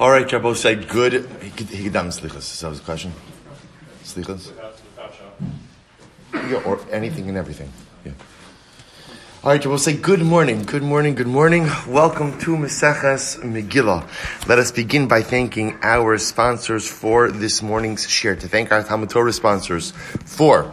[0.00, 1.12] All right, Rabbi said good.
[1.40, 2.38] He could Higdam slichas.
[2.38, 3.12] Is that his question?
[4.02, 4.50] Slichas?
[6.32, 7.72] Yeah, or anything and everything.
[8.04, 8.12] Yeah.
[9.44, 11.68] All right, we'll say good morning, good morning, good morning.
[11.86, 14.48] Welcome to Meseches Megillah.
[14.48, 18.36] Let us begin by thanking our sponsors for this morning's share.
[18.36, 19.90] To thank our Talmud Torah sponsors
[20.24, 20.72] for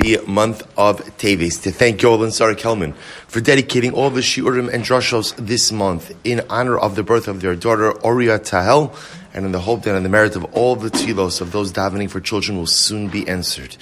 [0.00, 1.62] the month of Teves.
[1.62, 2.94] To thank Yoel and Sarah Kelman
[3.26, 7.40] for dedicating all the shiurim and drushos this month in honor of the birth of
[7.40, 8.94] their daughter Oria Tahel
[9.38, 12.10] and in the hope that in the merit of all the tefillos of those davening
[12.10, 13.76] for children will soon be answered.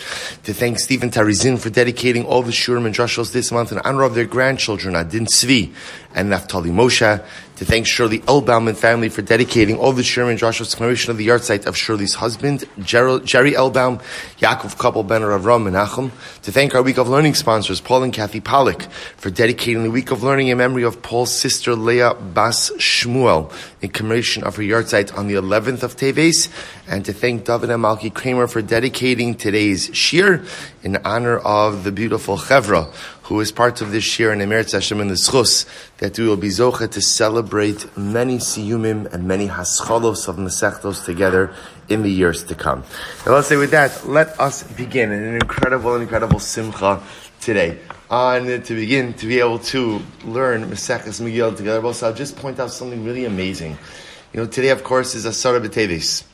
[0.44, 4.02] To thank Stephen Tarizin for dedicating all the shurim and drushos this month in honor
[4.02, 5.72] of their grandchildren Adin Svi
[6.14, 7.24] and Naftali Moshe.
[7.56, 11.10] To thank Shirley Elbaum and family for dedicating all the shurim and drushos to commemoration
[11.10, 14.02] of the yahrzeit of Shirley's husband Jerry Elbaum,
[14.38, 16.10] Yaakov Couple Benner of Ram Menachem.
[16.42, 18.82] To thank our week of learning sponsors Paul and Kathy Pollock
[19.16, 23.88] for dedicating the week of learning in memory of Paul's sister Leah Bas Shmuel in
[23.88, 26.50] commemoration of her yahrzeit on the 11th of Teves,
[26.88, 30.44] and to thank David and Malki Kramer for dedicating today's shir
[30.82, 35.00] in honor of the beautiful Chevra, who is part of this shir in Emeretz Hashem
[35.00, 35.66] in the Schus,
[35.98, 41.54] that we will be zocha to celebrate many siyumim and many haschalos of Masechtos together
[41.88, 42.82] in the years to come.
[43.24, 47.02] Now let's say with that, let us begin in an incredible, incredible simcha
[47.40, 47.78] today.
[48.08, 51.84] On to begin to be able to learn Maseches Megillah together.
[51.84, 53.76] Also, I'll just point out something really amazing.
[54.32, 56.24] You know, today, of course, is Asara B'Tevis.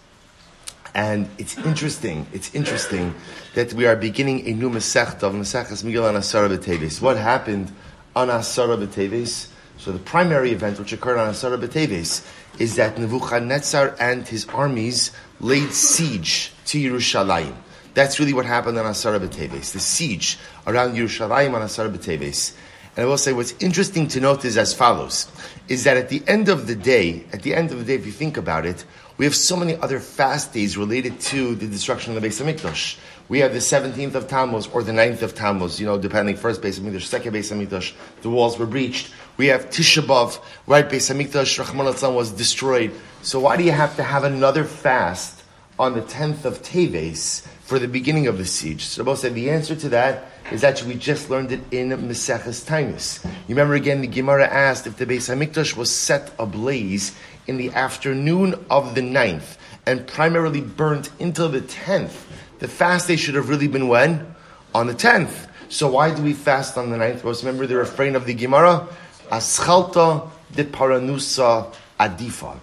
[0.95, 3.15] And it's interesting, it's interesting
[3.55, 7.01] that we are beginning a new Masechta of Maseches Megillah on Asara B'Tevis.
[7.03, 7.71] What happened
[8.17, 9.49] on Asara B'Tevis?
[9.77, 12.27] So the primary event which occurred on Asara B'Tevis
[12.59, 17.55] is that Nebuchadnezzar and his armies laid siege to Yerushalayim.
[17.95, 22.55] That's really what happened on Asara B'Teves, the siege around Yerushalayim on Asara B'Teves.
[22.95, 25.31] And I will say what's interesting to note is as follows,
[25.69, 28.05] is that at the end of the day, at the end of the day, if
[28.05, 28.85] you think about it,
[29.17, 32.99] we have so many other fast days related to the destruction of the Beis Hamikdash.
[33.29, 36.61] We have the 17th of Tammuz or the 9th of Tammuz, you know, depending first
[36.61, 39.11] Beis Hamikdash, second Beis Hamikdash, the walls were breached.
[39.39, 40.87] We have Tisha B'Av, right?
[40.87, 42.93] Beis Hamikdash, Rahman was destroyed.
[43.23, 45.43] So why do you have to have another fast
[45.79, 48.85] on the 10th of Teves for the beginning of the siege?
[48.85, 52.65] So Rabbi said the answer to that is actually we just learned it in Meseches
[52.65, 53.25] Tainis.
[53.25, 57.15] You remember again, the Gemara asked if the Beis Hamikdash was set ablaze
[57.47, 62.27] in the afternoon of the ninth and primarily burnt until the tenth.
[62.59, 64.35] The fast day should have really been when?
[64.75, 65.49] On the tenth.
[65.69, 67.25] So why do we fast on the ninth?
[67.25, 68.87] Well, remember the refrain of the Gemara,
[69.31, 72.59] Aschalta de Paranusa Adifa.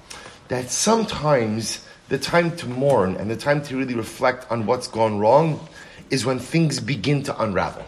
[0.48, 5.20] That sometimes the time to mourn and the time to really reflect on what's gone
[5.20, 5.68] wrong
[6.10, 7.86] is when things begin to unravel.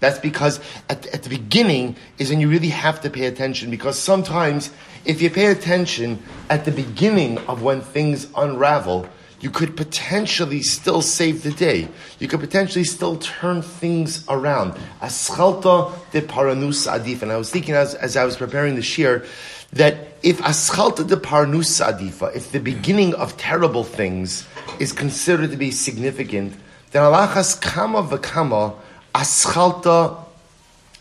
[0.00, 3.96] That's because at, at the beginning is when you really have to pay attention because
[3.96, 4.70] sometimes
[5.04, 9.06] if you pay attention at the beginning of when things unravel,
[9.42, 11.88] you could potentially still save the day.
[12.18, 14.72] You could potentially still turn things around.
[15.00, 17.22] Aschalta de paranus adif.
[17.22, 19.24] And I was thinking as, as I was preparing the shir
[19.72, 24.46] that if aschalta de paranus adifa, if the beginning of terrible things
[24.78, 26.54] is considered to be significant,
[26.92, 28.74] then alachas kama v'kama
[29.14, 30.16] aschalta,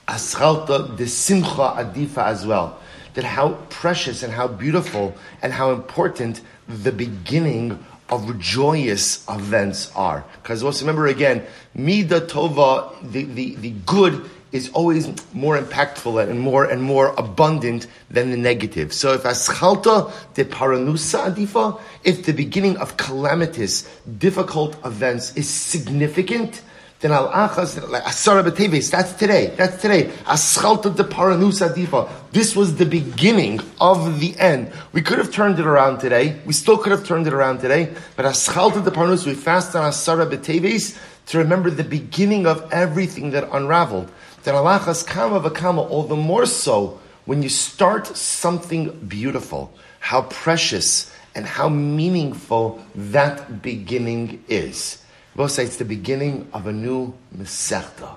[0.08, 2.78] aschalta de simcha adifa as well.
[3.14, 10.24] That how precious and how beautiful and how important the beginning of joyous events are.
[10.42, 11.44] Because also remember again,
[11.74, 17.88] mida tova, the, the, the good is always more impactful and more and more abundant
[18.10, 18.94] than the negative.
[18.94, 23.84] So if aschalta de paranusa adifa, if the beginning of calamitous,
[24.18, 26.62] difficult events is significant,
[27.00, 28.92] then al achas asara b'teves.
[28.92, 29.54] That's today.
[29.56, 30.06] That's today.
[30.26, 32.10] Aschalta de paranusa adifa.
[32.32, 34.72] This was the beginning of the end.
[34.92, 36.40] We could have turned it around today.
[36.46, 37.94] We still could have turned it around today.
[38.16, 39.28] But aschalta de paranusa.
[39.28, 44.12] We fast on asara b'teves to remember the beginning of everything that unraveled
[44.44, 51.14] then alachas kama v'kama, all the more so when you start something beautiful, how precious
[51.36, 55.04] and how meaningful that beginning is.
[55.36, 58.16] Both say it's the beginning of a new Masechta.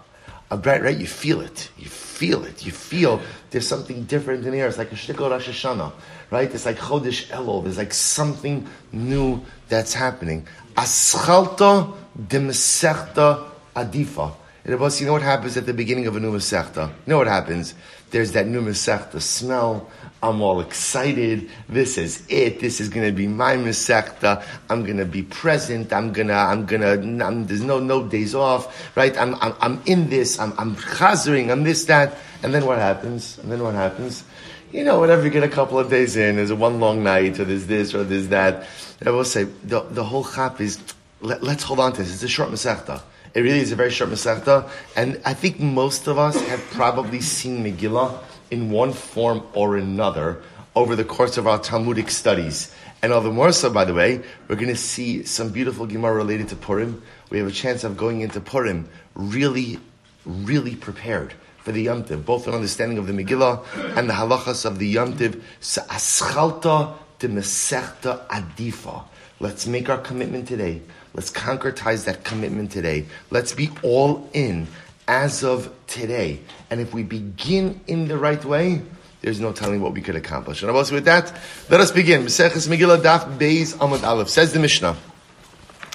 [0.50, 0.96] A bright, right?
[0.96, 1.70] You feel it.
[1.78, 2.66] You feel it.
[2.66, 4.66] You feel there's something different in air.
[4.66, 5.92] It's like a shtikol Rosh Hashanah,
[6.30, 6.52] right?
[6.52, 7.62] It's like Chodesh Elul.
[7.64, 10.46] There's like something new that's happening.
[10.76, 11.94] Aschalta
[12.28, 14.32] de Masechta Adifa.
[14.64, 16.88] And was, you know what happens at the beginning of a new Masechta?
[16.88, 17.74] You know what happens?
[18.10, 19.90] There's that new Masechta smell.
[20.22, 21.50] I'm all excited.
[21.68, 22.60] This is it.
[22.60, 24.42] This is going to be my Masechta.
[24.70, 25.92] I'm going to be present.
[25.92, 29.14] I'm going to, I'm going to, I'm, there's no, no days off, right?
[29.18, 30.38] I'm, I'm, I'm in this.
[30.38, 31.50] I'm, I'm chazering.
[31.50, 32.16] I'm this, that.
[32.42, 33.38] And then what happens?
[33.38, 34.24] And then what happens?
[34.72, 37.44] you know, whatever you get a couple of days in, there's one long night, or
[37.44, 38.66] there's this, or there's that.
[39.06, 40.80] I will say, the, the whole chap is,
[41.20, 42.12] let, us hold on to this.
[42.12, 43.00] It's a short Masechta.
[43.34, 44.70] It really is a very short Masechta.
[44.94, 48.22] And I think most of us have probably seen Megillah
[48.52, 50.40] in one form or another
[50.76, 52.72] over the course of our Talmudic studies.
[53.02, 56.14] And all the more so, by the way, we're going to see some beautiful Gemara
[56.14, 57.02] related to Purim.
[57.30, 59.80] We have a chance of going into Purim really,
[60.24, 64.64] really prepared for the Yom Tiv, both an understanding of the Megillah and the halachas
[64.64, 65.44] of the Yom Tiv.
[65.60, 69.04] Aschalta de Mesechta Adifa.
[69.40, 70.82] Let's make our commitment today.
[71.14, 73.06] Let's concretize that commitment today.
[73.30, 74.66] Let's be all in
[75.06, 76.40] as of today.
[76.70, 78.82] And if we begin in the right way,
[79.20, 80.62] there's no telling what we could accomplish.
[80.62, 81.32] And also with that,
[81.70, 82.24] let us begin.
[82.24, 84.96] Maseches Megillah Daf Beis Amud Aleph says the Mishnah.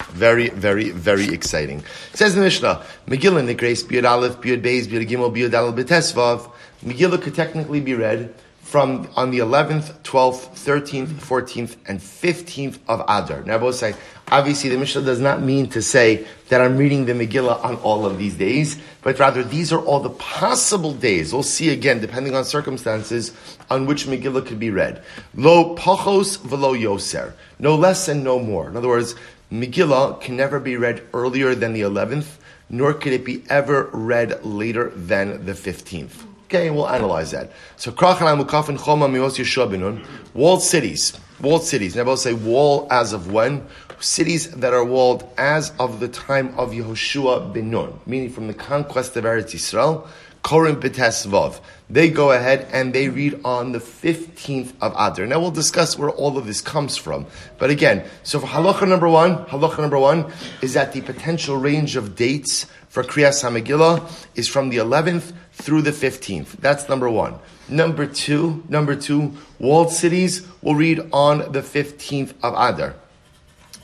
[0.10, 1.84] Very, very, very exciting.
[2.14, 6.50] Says the Mishnah, Megillah the Grace Biud Aleph Biud Beis Biud Gimel Biud Aleph Betesvav.
[6.84, 8.34] Megillah could technically be read
[8.70, 13.42] from on the 11th, 12th, 13th, 14th, and 15th of Adar.
[13.42, 13.96] Now, will say,
[14.32, 18.06] obviously, the Mishnah does not mean to say that I'm reading the Megillah on all
[18.06, 21.34] of these days, but rather these are all the possible days.
[21.34, 23.32] We'll see again, depending on circumstances,
[23.72, 25.02] on which Megillah could be read.
[25.34, 27.34] Lo pachos velo yoser.
[27.58, 28.70] No less and no more.
[28.70, 29.16] In other words,
[29.52, 32.38] Megillah can never be read earlier than the 11th,
[32.70, 36.29] nor could it be ever read later than the 15th.
[36.52, 37.52] Okay, we'll analyze that.
[37.78, 40.04] So, Krachanai Mukafin Choma Mios Yeshua
[40.34, 41.16] walled cities.
[41.40, 41.96] Walled cities.
[41.96, 43.68] And I will say wall as of when?
[44.00, 48.56] Cities that are walled as of the time of Yehoshua bin Nun, meaning from the
[48.56, 50.08] conquest of Eretz Yisrael,
[50.44, 51.60] Korim B'Tesvav.
[51.88, 55.28] They go ahead and they read on the 15th of Adar.
[55.28, 57.28] Now we'll discuss where all of this comes from.
[57.60, 60.32] But again, so for halacha number one, halacha number one
[60.64, 65.84] is that the potential range of dates for Kriyas HaMegillah is from the 11th through
[65.84, 66.58] the 15th.
[66.58, 67.36] That's number one.
[67.70, 72.96] Number two, number two, walled cities will read on the 15th of Adar.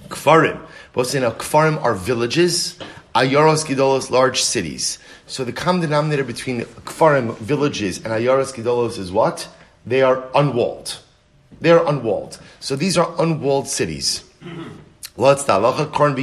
[0.08, 0.60] Kfarim.
[0.94, 2.80] Both say now, Kfarim are villages.
[3.14, 5.00] Ayaros Gidolos, large cities.
[5.28, 9.48] So the common denominator between Kfarim, villages, and Ayaros Gidolos is what?
[9.86, 10.98] They are unwalled.
[11.62, 12.40] They are unwalled.
[12.60, 14.24] So these are unwalled cities.
[15.16, 15.92] What's the halacha?
[15.94, 16.16] Korn.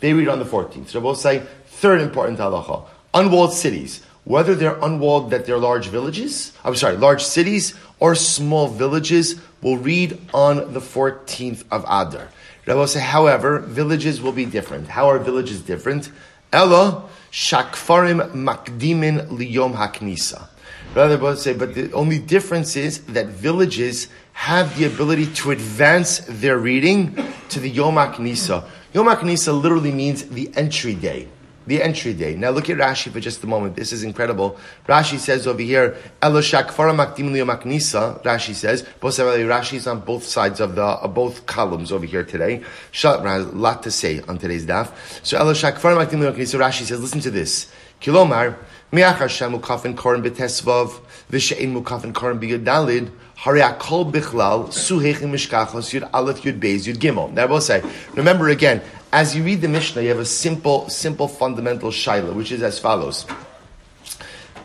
[0.00, 0.88] They read on the 14th.
[0.88, 2.86] So we'll say, third important halacha.
[3.14, 8.68] Unwalled cities whether they're unwalled, that they're large villages, I'm sorry, large cities or small
[8.68, 12.28] villages, will read on the 14th of Adar.
[12.66, 14.88] Rabbi say, however, villages will be different.
[14.88, 16.12] How are villages different?
[16.52, 20.48] Ella shakfarim makdimin liyom haknisa.
[20.94, 26.58] Rather, say, but the only difference is that villages have the ability to advance their
[26.58, 27.14] reading
[27.48, 28.64] to the Yom HaKnisa.
[28.92, 31.28] Yom HaKnisa literally means the entry day
[31.70, 32.34] the entry day.
[32.34, 33.76] Now look at Rashi for just a moment.
[33.76, 34.58] This is incredible.
[34.88, 38.22] Rashi says over here, maknisa.
[38.24, 42.62] Rashi says, Rashi is on both sides of the uh, both columns over here today.
[43.04, 44.92] A lot to say on today's daf.
[45.24, 46.58] So maknisa.
[46.58, 47.70] Rashi says, listen to this.
[48.00, 48.56] Kilomar
[48.92, 51.00] miach Hashem mukafin korim betesvav
[51.30, 53.12] v'she'in mukafin korim b'yudalid.
[53.40, 57.32] Hari akol bichlal suhechim mishkachos yud aleph yud beis yud gimel.
[57.32, 57.82] Now I will say,
[58.12, 58.82] remember again,
[59.14, 62.78] as you read the Mishnah, you have a simple, simple fundamental shaila, which is as
[62.78, 63.24] follows.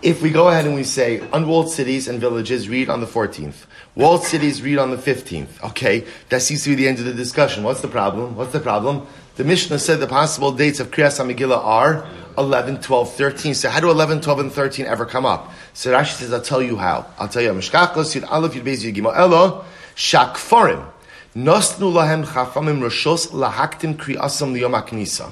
[0.01, 3.65] If we go ahead and we say unwalled cities and villages read on the 14th,
[3.95, 7.13] walled cities read on the 15th, okay, that seems to be the end of the
[7.13, 7.63] discussion.
[7.63, 8.35] What's the problem?
[8.35, 9.07] What's the problem?
[9.37, 12.05] The Mishnah said the possible dates of Kriyas HaMegillah are
[12.37, 13.53] 11, 12, 13.
[13.53, 15.51] So how do 11, 12, and 13 ever come up?
[15.73, 17.05] So Rashi says, I'll tell you how.
[17.17, 17.49] I'll tell you.
[17.51, 19.65] Mishkachos, Yud Aleph, Yud Beis, Yud Gimel, Elo,
[19.95, 20.85] Shakforim.
[21.35, 25.31] Nosnu lahem chafamim roshos lahaktim kriasam liyom knisa.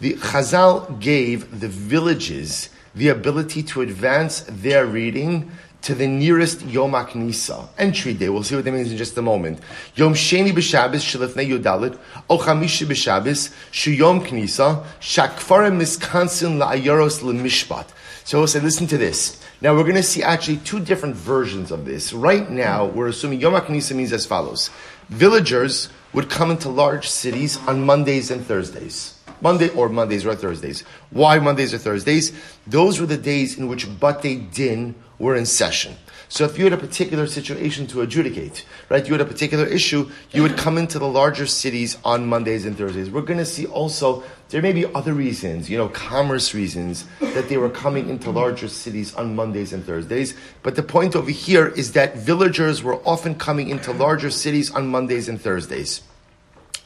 [0.00, 5.50] The Chazal gave the villages the ability to advance their reading
[5.82, 8.28] to the nearest Yom HaKnisa, entry day.
[8.28, 9.60] We'll see what that means in just a moment.
[9.94, 17.86] Yom Sheni b'Shabbos shelefnei Yodalit, O Chamishi b'Shabbos sheyom Knisa, shakfarim miskansin la'ayoros l'mishpat.
[18.24, 19.42] So we'll say, listen to this.
[19.60, 22.12] Now we're going to see actually two different versions of this.
[22.12, 24.70] Right now, we're assuming Yom HaKnisa means as follows
[25.10, 29.19] villagers would come into large cities on Mondays and Thursdays.
[29.40, 30.82] Monday or Mondays or Thursdays.
[31.10, 32.32] Why Mondays or Thursdays?
[32.66, 35.96] Those were the days in which Bate Din were in session.
[36.28, 40.08] So if you had a particular situation to adjudicate, right, you had a particular issue,
[40.30, 43.10] you would come into the larger cities on Mondays and Thursdays.
[43.10, 47.48] We're going to see also there may be other reasons, you know, commerce reasons that
[47.48, 50.36] they were coming into larger cities on Mondays and Thursdays.
[50.62, 54.86] But the point over here is that villagers were often coming into larger cities on
[54.86, 56.02] Mondays and Thursdays.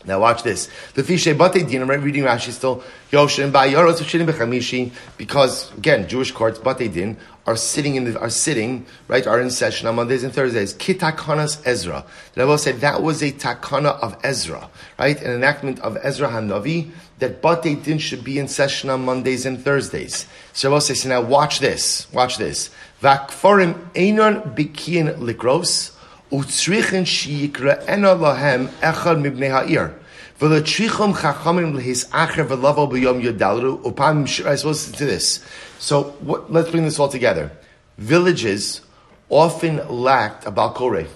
[0.06, 0.68] Now watch this.
[0.94, 1.82] The fishe bate din.
[1.82, 2.82] I'm reading Rashi still.
[3.10, 8.30] Yoshin ba yaros b'chamishi because again Jewish courts bate din are sitting in the, are
[8.30, 10.74] sitting, right, are in session on Mondays and Thursdays.
[10.74, 12.04] Kitakanas Ezra.
[12.32, 15.20] The Rebbe said that was a takana of Ezra, right?
[15.20, 19.62] An enactment of Ezra Hanavi that Bate Din should be in session on Mondays and
[19.62, 20.26] Thursdays.
[20.52, 22.70] So Rebbe says, so now watch this, watch this.
[23.02, 25.93] Vakforim einon bikin likros,
[26.34, 29.94] utzrichen shiyikra ena lahem echad mibnei ha'ir.
[30.40, 35.44] V'letrichom chachamim lehis acher v'lavo b'yom yodalru upam I suppose to this.
[35.78, 37.52] So what, let's bring this all together.
[37.98, 38.80] Villages
[39.28, 41.06] often lacked a balkore.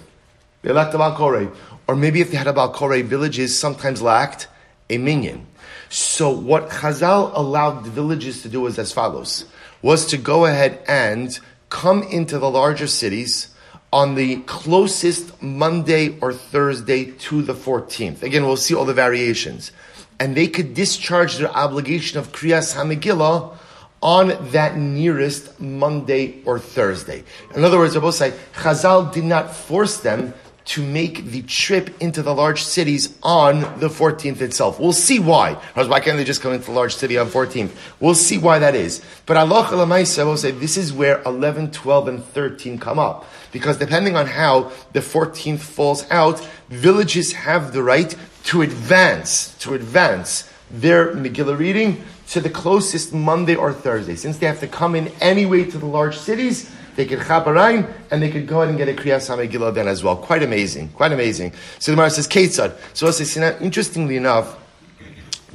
[0.62, 1.52] They lacked a balkore.
[1.87, 4.46] Or maybe if they had a balkore, villages sometimes lacked
[4.90, 5.46] a minyan.
[5.88, 9.46] So what Chazal allowed the villages to do was as follows,
[9.80, 11.38] was to go ahead and
[11.70, 13.48] come into the larger cities,
[13.92, 18.23] on the closest Monday or Thursday to the 14th.
[18.23, 19.73] Again, we'll see all the variations.
[20.21, 23.57] And they could discharge their obligation of Kriyas HaMegillah
[24.02, 27.25] on that nearest Monday or Thursday.
[27.54, 30.35] In other words, Rabbi say, Chazal did not force them
[30.66, 34.78] to make the trip into the large cities on the 14th itself.
[34.78, 35.54] We'll see why.
[35.75, 37.71] Why can't they just come into the large city on 14th?
[38.00, 39.02] We'll see why that is.
[39.25, 43.25] But Allah will say this is where 11, 12, and 13 come up.
[43.52, 48.14] Because depending on how the 14th falls out, villages have the right
[48.45, 54.14] to advance, to advance their Megillah reading to the closest Monday or Thursday.
[54.14, 58.23] Since they have to come in anyway to the large cities, they could chaparayim, and
[58.23, 60.17] they could go ahead and get a Kriyas HaMegillah then as well.
[60.17, 60.88] Quite amazing.
[60.88, 61.52] Quite amazing.
[61.78, 62.76] So the Gemara says, Ketzad.
[62.93, 64.59] So say, interestingly enough,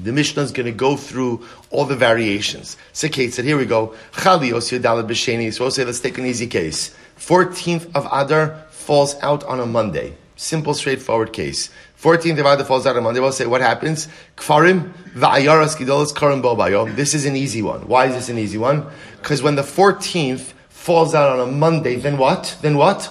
[0.02, 2.78] the Mishnah is going to go through all the variations.
[2.94, 3.94] So Ketzad, here we go.
[4.14, 5.54] Chalios Yodalad B'Sheni.
[5.54, 6.96] So say, let's take an easy case.
[7.17, 10.15] 14th of Adar falls out on a Monday.
[10.36, 11.70] Simple, straightforward case.
[12.01, 13.20] 14th of Adar falls out on a Monday.
[13.22, 14.08] We'll say, what happens?
[14.36, 16.93] Kfarim, Va'ayaras Gidolas Karim Bobayo.
[16.96, 17.88] This is an easy one.
[17.88, 18.86] Why is this an easy one?
[19.22, 22.58] Because when the 14th falls out on a Monday, then what?
[22.62, 23.10] Then what?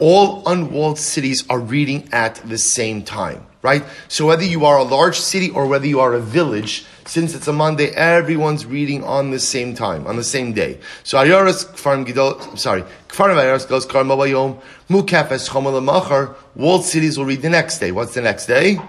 [0.00, 3.84] All unwalled cities are reading at the same time, right?
[4.08, 7.46] So whether you are a large city or whether you are a village, since it's
[7.46, 10.78] a Monday, everyone's reading on the same time, on the same day.
[11.04, 17.26] So Ayaras Kfarim Gidol, sorry, Kfarim Ayaras goes Karim Babayom, Mukafes Machar, walled cities will
[17.26, 17.92] read the next day.
[17.92, 18.80] What's the next day?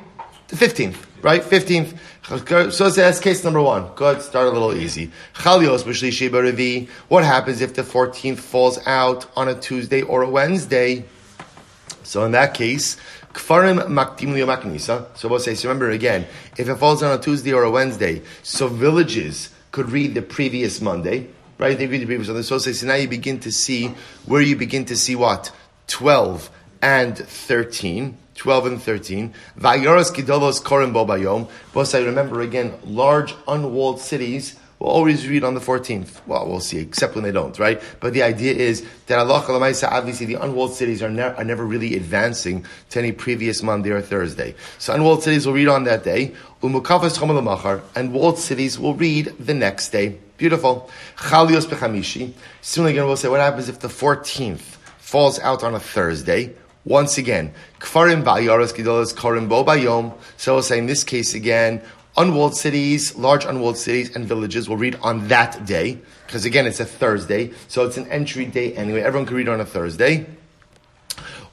[0.48, 1.42] The 15th, right?
[1.42, 2.72] 15th.
[2.72, 3.90] So that's case number one.
[3.96, 5.12] Good, start a little easy.
[7.10, 11.04] What happens if the 14th falls out on a Tuesday or a Wednesday?
[12.04, 12.96] So in that case,
[13.34, 15.08] Kfarim maktim maknisa.
[15.18, 16.26] So we'll say, so remember again,
[16.58, 20.82] if it falls on a Tuesday or a Wednesday, so villages could read the previous
[20.82, 21.78] Monday, right?
[21.78, 22.44] They read the previous Monday.
[22.44, 23.88] So say, so now you begin to see
[24.26, 25.52] where you begin to see what?
[25.88, 26.50] 12
[26.82, 28.18] and 13.
[28.36, 29.34] 12 and 13.
[29.60, 31.50] Vayaras kidolos korim bobayom.
[31.96, 36.20] I remember again, large unwalled cities will always read on the 14th.
[36.28, 37.82] Well, we'll see, except when they don't, right?
[38.02, 41.96] But the idea is that Allah obviously the unwalled cities are, ne- are never really
[41.96, 44.56] advancing to any previous Monday or Thursday.
[44.80, 46.34] So unwalled cities will read on that day.
[46.62, 46.76] Umm
[47.96, 50.18] and walled cities will read the next day.
[50.36, 50.90] Beautiful.
[51.16, 52.34] Chalios bechamishi.
[52.62, 56.54] Similarly, again, we'll say, what happens if the 14th falls out on a Thursday?
[56.84, 60.14] Once again, Kfarim Ba'yaras Gidolas Karim Bo Bayom.
[60.36, 61.82] So we'll say in this case again,
[62.18, 66.80] unwalled cities, large unwalled cities and villages will read on that day, because again it's
[66.80, 69.02] a Thursday, so it's an entry day anyway.
[69.02, 70.26] Everyone can read on a Thursday.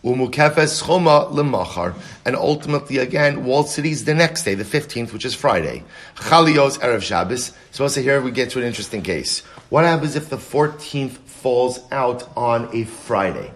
[0.03, 5.35] Umukefes choma lemachar, and ultimately again walled cities the next day, the fifteenth, which is
[5.35, 5.85] Friday.
[6.17, 7.53] Chalios erev Shabbos.
[7.71, 9.41] So also here we get to an interesting case.
[9.69, 13.53] What happens if the fourteenth falls out on a Friday?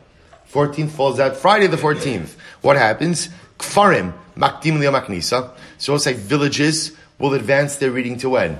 [0.54, 2.36] 14th falls out Friday the 14th.
[2.60, 3.28] What happens?
[3.58, 5.50] Kfarim, makdim maknisa.
[5.84, 8.56] So we'll say villages will advance their reading to when?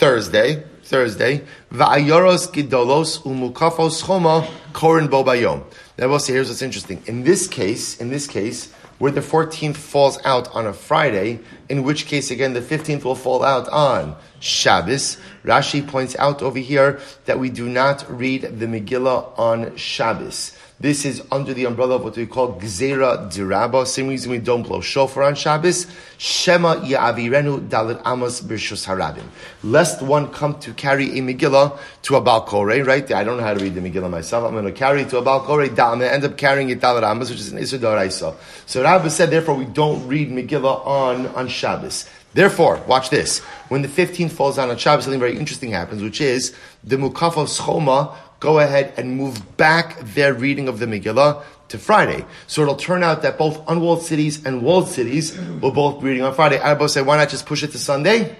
[0.00, 0.64] Thursday.
[0.82, 1.44] Thursday.
[1.70, 5.62] Va'ayoros gidolos umukafos choma korin bobayom.
[5.96, 7.00] Now we'll say here's what's interesting.
[7.06, 11.38] In this case, in this case, where the 14th falls out on a Friday,
[11.68, 15.16] in which case again the 15th will fall out on Shabbos.
[15.44, 20.58] Rashi points out over here that we do not read the Megillah on Shabbos.
[20.80, 23.86] This is under the umbrella of what we call Gzera Diraba.
[23.86, 25.86] Same reason we don't blow shofar on Shabbos.
[26.18, 29.22] Shema Ya'avirenu Dalit Amos Birshus Harabim.
[29.62, 33.12] Lest one come to carry a Megillah to a Balkore, right?
[33.12, 34.44] I don't know how to read the Megillah myself.
[34.44, 35.62] I'm going to carry it to a Balkore.
[35.62, 38.34] I'm going to end up carrying it Dalit Amos, which is an Isra Daraisa.
[38.66, 42.10] So Rabbi said, therefore, we don't read Megillah on, on Shabbos.
[42.34, 43.38] Therefore, watch this.
[43.68, 46.52] When the 15th falls down on Shabbos, something very interesting happens, which is
[46.82, 51.78] the Mukaf of Schoma go ahead and move back their reading of the Megillah to
[51.78, 52.24] Friday.
[52.46, 56.22] So it'll turn out that both unwalled cities and walled cities will both be reading
[56.22, 56.60] on Friday.
[56.60, 58.36] I both say, why not just push it to Sunday?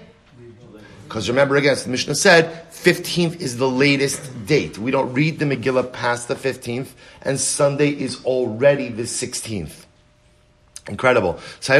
[1.03, 4.77] Because remember again, the Mishnah said 15th is the latest date.
[4.77, 6.89] We don't read the Megillah past the 15th,
[7.23, 9.85] and Sunday is already the 16th.
[10.87, 11.39] Incredible.
[11.61, 11.73] So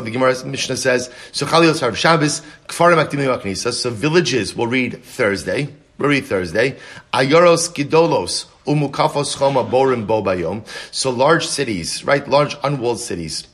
[0.00, 2.42] the Gemara Mishnah says, so Shabbos,
[3.80, 5.68] So villages will read Thursday,
[5.98, 6.78] read Thursday.
[7.12, 10.66] Ayoros Gidolos, Umukafos Choma Borim Bobayom.
[10.90, 12.26] So large cities, right?
[12.26, 13.46] Large unwalled cities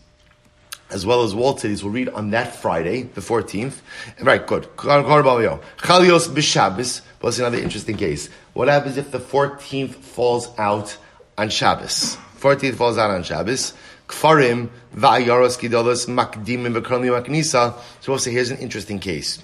[0.91, 3.81] as well as walled cities We'll read on that Friday, the 14th.
[4.21, 4.65] Right, good.
[4.77, 7.03] Chalios b'Shabbos.
[7.23, 8.29] It's another interesting case.
[8.55, 10.97] What happens if the 14th falls out
[11.37, 12.17] on Shabbos?
[12.39, 13.75] 14th falls out on Shabbos.
[14.09, 17.79] Kfarim va'ayaros gidolos makdimim v'kromi maknisa.
[18.01, 19.43] So we'll say here's an interesting case.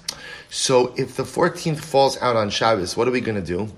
[0.49, 3.69] So if the 14th falls out on Shabbos, what are we going to do?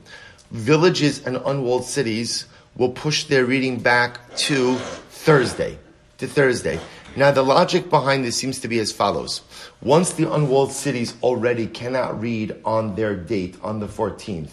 [0.51, 2.45] Villages and unwalled cities
[2.77, 4.75] will push their reading back to
[5.09, 5.77] Thursday.
[6.19, 6.79] To Thursday.
[7.15, 9.41] Now, the logic behind this seems to be as follows.
[9.81, 14.51] Once the unwalled cities already cannot read on their date, on the 14th,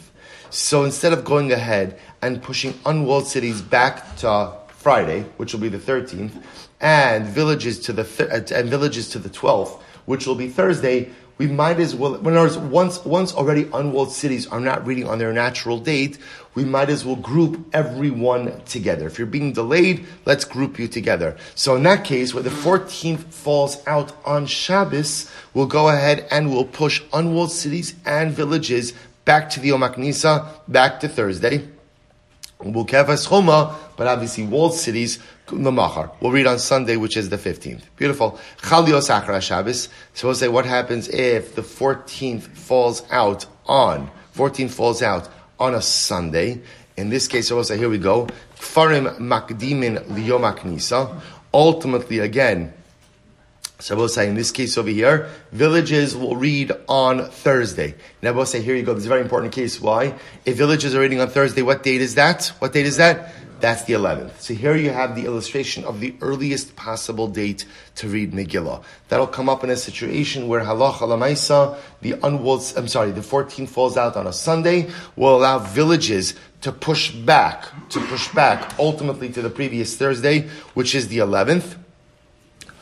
[0.50, 5.70] so instead of going ahead and pushing unwalled cities back to Friday, which will be
[5.70, 6.44] the 13th,
[6.78, 11.08] and villages to the th- uh, and villages to the 12th, which will be Thursday,
[11.38, 12.34] we might as well, when
[12.70, 16.18] once, once already unwalled cities are not reading on their natural date,
[16.54, 19.06] we might as well group everyone together.
[19.06, 21.34] If you're being delayed, let's group you together.
[21.54, 26.50] So in that case, where the 14th falls out on Shabbos, we'll go ahead and
[26.50, 28.92] we'll push unwalled cities and villages
[29.24, 31.68] back to the Yom HaKnisa, back to Thursday.
[32.64, 35.18] But obviously walled cities.
[35.50, 37.82] We'll read on Sunday, which is the 15th.
[37.96, 38.38] Beautiful.
[38.62, 39.88] Chalios Achra Shabbos.
[40.14, 45.28] So we'll say what happens if the 14th falls out on, 14th falls out
[45.60, 46.60] on a Sunday.
[46.96, 48.26] In this case, so we'll say, here we go.
[48.58, 51.20] Kfarim Makdimin Liyom Aknisa.
[51.52, 52.72] Ultimately, again,
[53.84, 57.94] so we'll say in this case over here, villages will read on Thursday.
[58.22, 59.78] Now we'll say, here you go, this is a very important case.
[59.78, 60.18] Why?
[60.46, 62.46] If villages are reading on Thursday, what date is that?
[62.60, 63.34] What date is that?
[63.60, 64.40] That's the 11th.
[64.40, 68.82] So here you have the illustration of the earliest possible date to read Megillah.
[69.10, 73.68] That'll come up in a situation where halacha lamaisa, the unwalled, I'm sorry, the 14th
[73.68, 79.28] falls out on a Sunday, will allow villages to push back, to push back ultimately
[79.28, 81.83] to the previous Thursday, which is the 11th.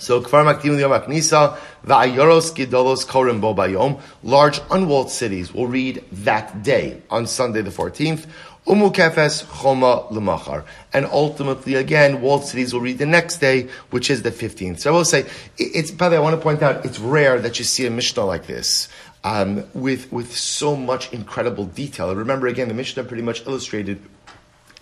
[0.02, 6.02] So Kfar Makdim Yom Aknisa, Va'ayoros Gidolos Korim Bo Bayom, large unwalled cities will read
[6.10, 8.26] that day on Sunday the 14th.
[8.66, 10.64] Umu Kefes Choma Lemachar.
[10.92, 14.80] And ultimately, again, walled cities will read the next day, which is the 15th.
[14.80, 15.24] So I will say,
[15.56, 17.90] it's, by the way, I want to point out, it's rare that you see a
[17.90, 18.88] Mishnah like this.
[19.22, 22.12] Um, with, with so much incredible detail.
[22.12, 24.02] Remember again, the Mishnah pretty much illustrated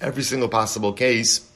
[0.00, 1.49] every single possible case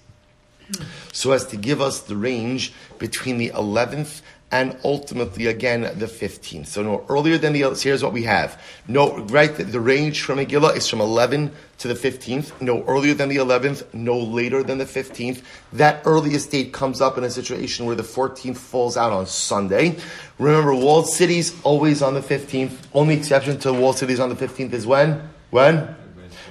[1.13, 4.23] so as to give us the range between the 11th
[4.55, 6.67] and ultimately again the 15th.
[6.67, 8.63] So no earlier than the so here's what we have.
[8.87, 12.61] No right the, the range from Megillah is from 11 to the 15th.
[12.61, 15.43] No earlier than the 11th, no later than the 15th.
[15.73, 19.97] That earliest date comes up in a situation where the 14th falls out on Sunday.
[20.39, 22.77] Remember, walled cities always on the 15th.
[22.93, 25.29] Only exception to walled cities on the 15th is when?
[25.51, 25.97] When?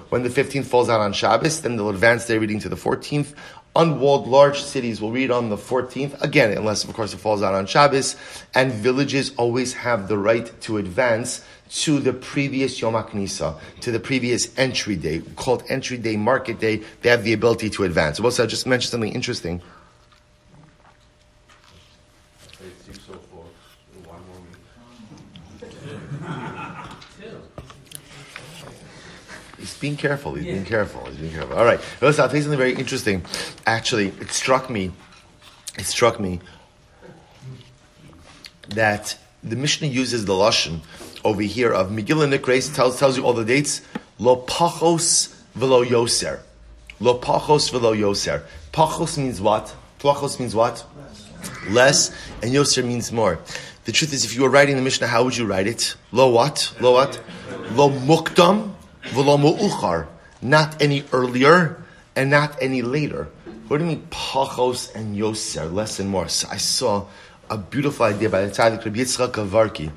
[0.10, 3.34] When the 15th falls out on Shabbos, then they'll advance their reading to the 14th
[3.76, 7.54] unwalled large cities will read on the 14th, again, unless of course it falls out
[7.54, 8.16] on Shabbos,
[8.54, 14.00] and villages always have the right to advance to the previous Yom HaKnisa, to the
[14.00, 18.20] previous entry day, called entry day, market day, they have the ability to advance.
[18.20, 19.62] Also, I just mentioned something interesting.
[29.84, 30.34] Being careful.
[30.36, 30.54] He's yeah.
[30.54, 31.06] being careful.
[31.08, 31.58] He's being careful.
[31.58, 31.80] All right.
[32.00, 33.22] Listen, I'll tell you something very interesting.
[33.66, 34.94] Actually, it struck me.
[35.78, 36.40] It struck me
[38.70, 40.80] that the Mishnah uses the lashon
[41.26, 43.82] over here of Megillah Nikres tells tells you all the dates.
[44.20, 46.40] Lo pachos velo yoser.
[47.02, 48.42] Lo pachos velo yoser.
[48.72, 49.76] Pachos means what?
[50.00, 50.86] Pachos means what?
[50.96, 51.70] Less.
[51.70, 53.38] Less, and yoser means more.
[53.84, 55.96] The truth is, if you were writing the Mishnah, how would you write it?
[56.14, 56.74] Lo what?
[56.80, 57.20] Lo what?
[57.74, 58.74] Lo mukdam
[60.42, 61.84] Not any earlier
[62.16, 63.30] and not any later.
[63.68, 66.28] What do you mean pachos and yoser, less and more?
[66.28, 67.06] So I saw
[67.50, 69.92] a beautiful idea by the tzaddik Rabbi Yitzchak Avarki.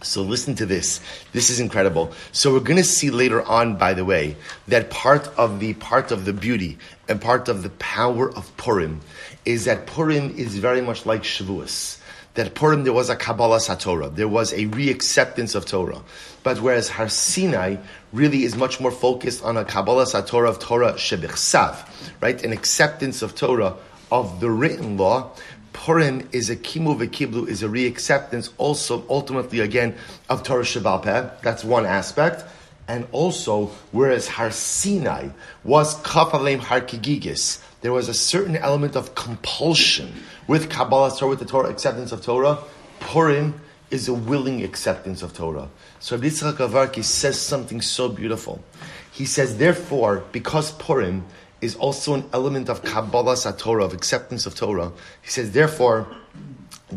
[0.00, 1.00] So listen to this.
[1.32, 2.12] This is incredible.
[2.32, 4.36] So we're going to see later on, by the way,
[4.68, 9.00] that part of the part of the beauty and part of the power of Purim
[9.44, 12.00] is that Purim is very much like Shavuos.
[12.34, 16.02] That Purim there was a Kabbalah Satorah, there was a reacceptance of Torah.
[16.44, 17.76] But whereas Har Sinai
[18.12, 21.88] really is much more focused on a Kabbalah Satorah of Torah Shebichsav,
[22.20, 22.42] right?
[22.42, 23.74] An acceptance of Torah
[24.10, 25.30] of the written law,
[25.72, 29.94] Purim is a kimu v'kiblu, is a reacceptance also ultimately again
[30.28, 32.44] of Torah Shabbat That's one aspect.
[32.88, 35.28] And also, whereas Har Sinai
[35.62, 40.12] was kafalem har kigigis, there was a certain element of compulsion
[40.46, 42.58] with Kabbalah, Torah, with the Torah, acceptance of Torah.
[42.98, 45.68] Purim is a willing acceptance of Torah.
[46.00, 48.62] So Rabbi Yitzchak Avarki says something so beautiful.
[49.10, 51.24] He says, therefore, because Purim
[51.60, 56.06] is also an element of Kabbalah Torah, of acceptance of Torah, he says, therefore,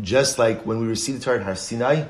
[0.00, 2.04] just like when we received the Torah in Har Sinai,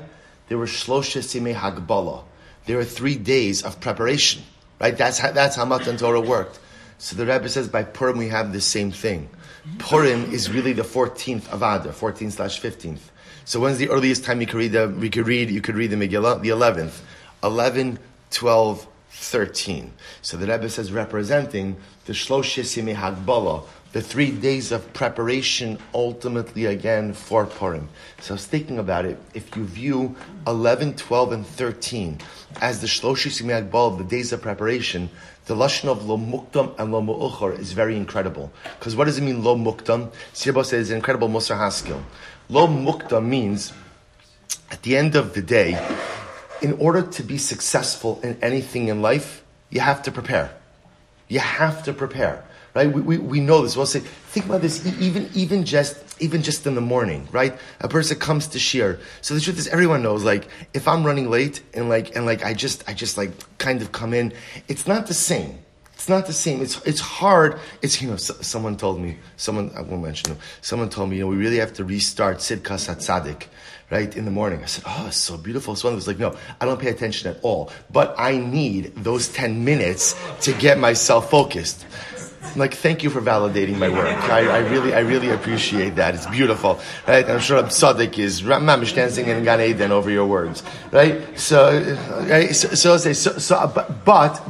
[0.49, 2.23] there were Shlosha Simei Hagbala.
[2.65, 4.43] There were three days of preparation,
[4.79, 4.95] right?
[4.97, 6.59] That's how, that's how Matan Torah worked.
[6.97, 9.29] So the Rebbe says by Purim we have the same thing.
[9.79, 12.99] Purim is really the 14th of Adar, 14 slash 15th.
[13.45, 15.91] So when's the earliest time you could read the, we could read, you could read
[15.91, 16.41] the Megillah?
[16.41, 17.01] The 11th.
[17.43, 17.99] 11,
[18.31, 19.91] 12, 13.
[20.21, 21.75] So the Rebbe says representing
[22.05, 27.89] the Shloshis Hagbala, the three days of preparation ultimately again for Purim.
[28.21, 29.19] So I was thinking about it.
[29.33, 30.15] If you view
[30.47, 32.17] 11, 12, and 13
[32.61, 35.09] as the Shloshis Hagbala, the days of preparation,
[35.45, 38.51] the lashon of lo muktam and lo mu'uchar is very incredible.
[38.79, 40.11] Because what does it mean lo muktam?
[40.33, 42.01] Sirbo says incredible Musar Haskell.
[42.49, 43.73] Lo muktam means
[44.69, 45.77] at the end of the day,
[46.61, 50.55] in order to be successful in anything in life, you have to prepare.
[51.27, 52.91] You have to prepare, right?
[52.91, 53.75] We, we, we know this.
[53.75, 57.57] We'll say, think about this, even, even just, even just in the morning, right?
[57.81, 58.99] A person comes to shir.
[59.21, 62.45] So the truth is, everyone knows, like, if I'm running late and like, and like,
[62.45, 64.33] I just, I just like kind of come in,
[64.67, 65.59] it's not the same.
[66.03, 66.61] It's not the same.
[66.61, 67.57] It's it's hard.
[67.81, 68.17] It's you know.
[68.17, 69.19] So, someone told me.
[69.37, 70.31] Someone I won't mention.
[70.31, 71.15] Them, someone told me.
[71.15, 73.47] You know, we really have to restart Tzidkas Hatzadik
[73.89, 74.61] right, in the morning.
[74.61, 75.77] I said, oh, it's so beautiful.
[75.77, 77.71] So one was like, no, I don't pay attention at all.
[77.89, 81.85] But I need those 10 minutes to get myself focused.
[82.41, 84.29] I'm like, thank you for validating my work.
[84.29, 86.15] I, I, really, I really appreciate that.
[86.15, 87.27] It's beautiful, right?
[87.29, 91.39] I'm sure Tzaddik is mamish dancing in Gan Eden over your words, right?
[91.39, 91.71] So,
[92.27, 92.53] right?
[92.53, 94.05] so, so, so, so, so but,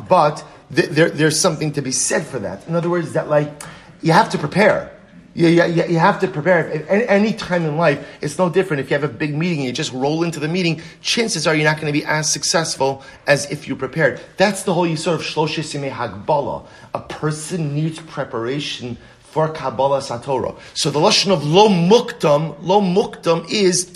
[0.09, 0.43] but,
[0.75, 2.67] there, there's something to be said for that.
[2.67, 3.63] In other words, that like,
[4.01, 4.91] you have to prepare.
[5.35, 6.85] You, you, you, have to prepare.
[6.87, 8.81] Any time in life, it's no different.
[8.81, 11.55] If you have a big meeting and you just roll into the meeting, chances are
[11.55, 14.21] you're not going to be as successful as if you prepared.
[14.37, 16.67] That's the whole you sort of shloshes hagbala.
[16.93, 20.59] A person needs preparation for Kabbalah Satorah.
[20.75, 23.91] So the lashon of lo muktam, lo muktam is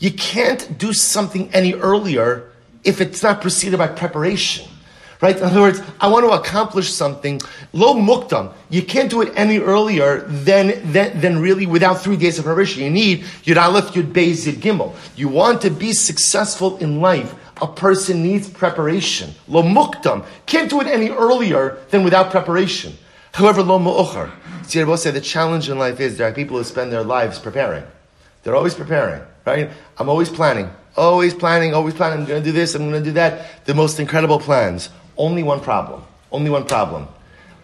[0.00, 2.50] you can't do something any earlier
[2.82, 4.68] if it's not preceded by preparation.
[5.22, 5.36] Right?
[5.36, 7.40] In other words, I want to accomplish something.
[7.72, 8.52] Lo muktam.
[8.70, 12.82] You can't do it any earlier than, than, than really without three days of preparation.
[12.82, 14.96] You need Yud Aleph, Yud Beis, Yud Gimel.
[15.14, 17.36] You want to be successful in life.
[17.62, 19.30] A person needs preparation.
[19.46, 20.26] Lo muktam.
[20.46, 22.98] Can't do it any earlier than without preparation.
[23.32, 24.32] However, lo mu'uchar.
[24.66, 27.38] See, I say the challenge in life is there are people who spend their lives
[27.38, 27.84] preparing.
[28.42, 29.70] They're always preparing, right?
[29.98, 30.68] I'm always planning.
[30.96, 32.20] Always planning, always planning.
[32.20, 33.64] I'm going to do this, I'm going to do that.
[33.66, 34.90] The most incredible plans.
[35.16, 36.02] Only one problem.
[36.30, 37.08] Only one problem.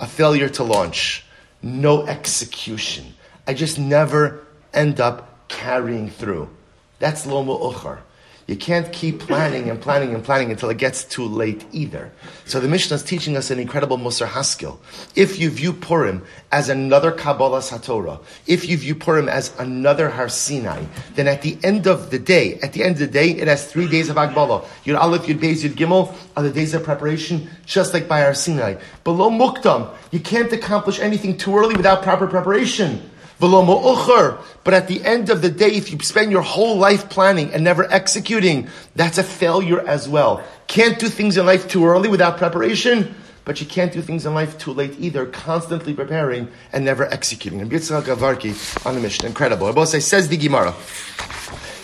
[0.00, 1.24] A failure to launch.
[1.62, 3.14] No execution.
[3.46, 6.50] I just never end up carrying through.
[6.98, 8.00] That's lomo uchar.
[8.48, 12.10] You can't keep planning and planning and planning until it gets too late either.
[12.46, 14.80] So the Mishnah is teaching us an incredible Musar Haskell.
[15.14, 20.30] If you view Purim as another Kabbalah Satorah, if you view Purim as another Har
[20.30, 20.82] Sinai,
[21.14, 23.70] then at the end of the day, at the end of the day, it has
[23.70, 24.64] three days of Agbala.
[24.86, 28.32] Yud Aleph, Yud Beis, Yud Gimel are the days of preparation, just like by Har
[28.32, 28.76] Sinai.
[29.04, 33.10] Below Muktam, you can't accomplish anything too early without proper preparation.
[33.40, 37.62] But at the end of the day, if you spend your whole life planning and
[37.62, 40.42] never executing, that's a failure as well.
[40.66, 44.34] Can't do things in life too early without preparation, but you can't do things in
[44.34, 47.60] life too late either, constantly preparing and never executing.
[47.60, 49.72] And Yitzchak Avarki on the mission, incredible.
[49.72, 50.74] Will say, says the Gemara.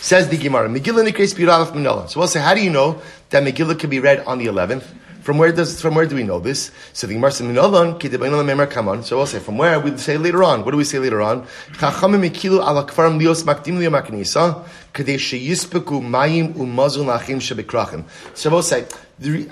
[0.00, 0.68] Says the Gemara.
[0.68, 2.08] Megillah Nikres Manila.
[2.08, 4.84] So we'll say, how do you know that Megillah can be read on the 11th?
[5.24, 6.70] From where does from where do we know this?
[6.92, 10.66] So the Gemara "Come on." So we'll say from where we say later on.
[10.66, 11.46] What do we say later on?
[11.72, 13.78] Chachamim ikilu ala lios makdim
[14.92, 18.04] mayim umazul nachim.
[18.34, 18.84] So we'll say.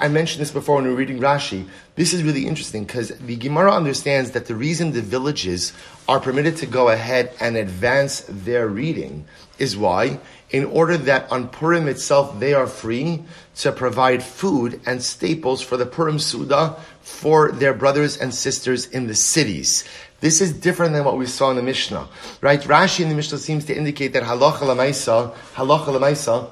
[0.01, 1.69] I mentioned this before when we were reading Rashi.
[1.95, 5.73] This is really interesting because the Gemara understands that the reason the villages
[6.09, 9.25] are permitted to go ahead and advance their reading
[9.61, 10.19] is why
[10.51, 13.23] in order that on Purim itself they are free
[13.57, 19.07] to provide food and staples for the Purim Suda for their brothers and sisters in
[19.07, 19.85] the cities.
[20.21, 22.09] This is different than what we saw in the Mishnah,
[22.41, 22.61] right?
[22.63, 26.51] Rashi in the Mishnah seems to indicate that halacha lamaisa, halacha lamaisa,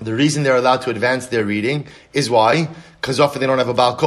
[0.00, 2.68] the reason they're allowed to advance their reading is why?
[3.00, 3.98] Because often they don't have a Baal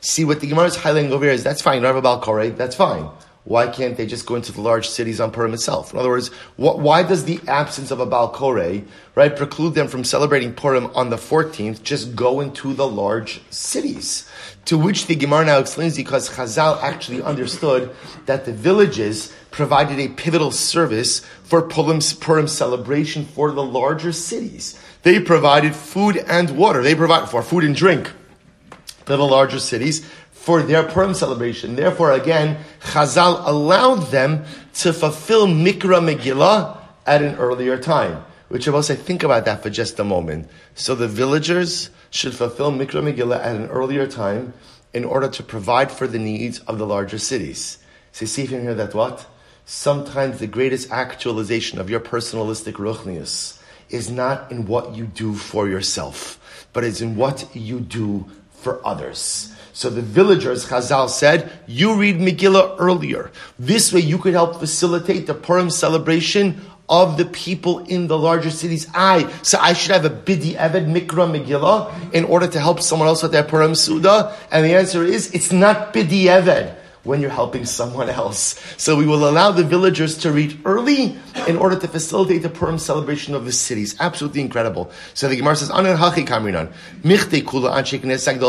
[0.00, 2.20] See, what the Gemara is highlighting over here is that's fine, you don't have a
[2.20, 3.08] Baal that's fine.
[3.50, 5.92] Why can't they just go into the large cities on Purim itself?
[5.92, 8.86] In other words, what, why does the absence of a Baal Koreh,
[9.16, 11.82] right, preclude them from celebrating Purim on the 14th?
[11.82, 14.30] Just go into the large cities.
[14.66, 17.92] To which the Gemara now explains because Chazal actually understood
[18.26, 24.78] that the villages provided a pivotal service for Purim's Purim celebration for the larger cities.
[25.02, 26.84] They provided food and water.
[26.84, 28.12] They provide for food and drink
[29.06, 30.08] to the larger cities
[30.40, 31.76] for their Purim celebration.
[31.76, 34.44] Therefore, again, Chazal allowed them
[34.76, 38.24] to fulfill Mikra Megillah at an earlier time.
[38.48, 40.48] Which I will say, think about that for just a moment.
[40.74, 44.54] So the villagers should fulfill Mikra Megillah at an earlier time
[44.94, 47.76] in order to provide for the needs of the larger cities.
[48.12, 49.26] So you see from here that what?
[49.66, 55.68] Sometimes the greatest actualization of your personalistic ruchnius is not in what you do for
[55.68, 59.49] yourself, but is in what you do for others.
[59.72, 63.30] So the villagers, Chazal said, you read Megillah earlier.
[63.58, 68.50] This way you could help facilitate the Purim celebration of the people in the larger
[68.50, 68.86] cities.
[68.92, 73.06] I, so I should have a bidi eved mikra Megillah in order to help someone
[73.06, 74.36] else with their Purim Suda?
[74.50, 78.60] And the answer is, it's not bidi eved when you're helping someone else.
[78.76, 81.16] So we will allow the villagers to read early
[81.48, 83.96] in order to facilitate the Purim celebration of the cities.
[84.00, 84.90] Absolutely incredible.
[85.14, 86.72] So the Gemara says, Anan hachi kamrinan.
[87.02, 87.70] Michte kula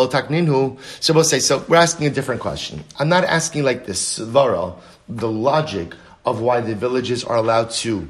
[0.09, 0.79] takninhu.
[1.01, 2.83] So we'll say, so we're asking a different question.
[2.99, 8.07] I'm not asking like this, Svara, the logic of why the villages are allowed to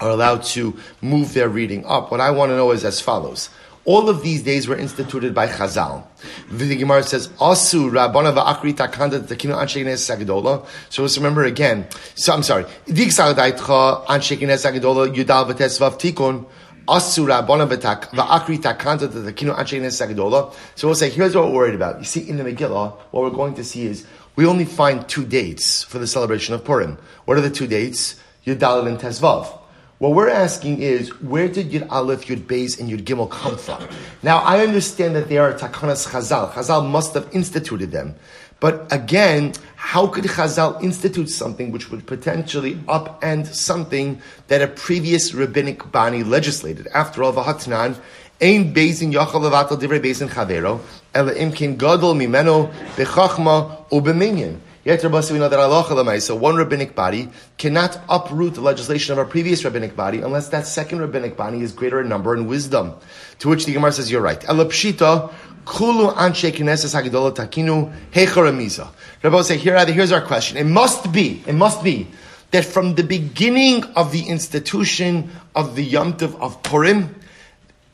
[0.00, 2.10] are allowed to move their reading up.
[2.10, 3.50] What I want to know is as follows.
[3.84, 6.04] All of these days were instituted by Chazal.
[6.50, 11.88] The Gemara says, "Asu Rabbana va'akri takanda takinu ansheiknes sagdola." So let's remember again.
[12.14, 12.64] So I'm sorry.
[12.86, 16.46] Dik sagdaitcha ansheiknes sagdola yudal v'tesvav tikun.
[16.86, 20.54] Asu Rabbana va'akri takanda takinu ansheiknes sagdola.
[20.76, 21.98] So we'll say, here's what we're worried about.
[21.98, 25.24] You see, in the Megillah, what we're going to see is we only find two
[25.24, 26.98] dates for the celebration of Purim.
[27.24, 28.14] What are the two dates?
[28.46, 29.58] Yudal and Tesvav.
[30.02, 33.86] What we're asking is, where did Yud Aleph, Yud Beis, and Yud Gimel come from?
[34.24, 36.50] Now, I understand that they are takanas Chazal.
[36.50, 38.16] Chazal must have instituted them.
[38.58, 45.34] But again, how could Chazal institute something which would potentially upend something that a previous
[45.34, 46.88] rabbinic bani legislated?
[46.88, 47.96] After all, v'hatnan,
[48.40, 50.80] ein bezin yachal levatal divrei bezin chavero,
[51.14, 54.58] ela imkin gadol mimeno bechachma ubeminyan.
[54.84, 59.24] Yet we know that Allah so one rabbinic body cannot uproot the legislation of a
[59.24, 62.94] previous rabbinic body unless that second rabbinic body is greater in number and wisdom.
[63.40, 64.40] To which the Gemara says, you're right.
[64.40, 65.32] Elapshita,
[65.64, 68.88] kulu anshe hagedola takinu hecharamiza.
[69.22, 70.56] Rabbi say, here, here's our question.
[70.56, 72.08] It must be, it must be
[72.50, 77.14] that from the beginning of the institution of the Yom Tov of Purim,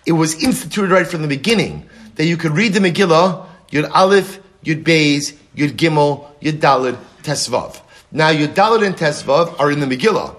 [0.07, 4.41] it was instituted right from the beginning that you could read the Megillah, Yud Aleph,
[4.65, 7.81] Yud Beis, Yud Gimel, Yud Dalid, Tesvav.
[8.13, 10.35] Now Yud Dalid and Tesvav are in the Megillah.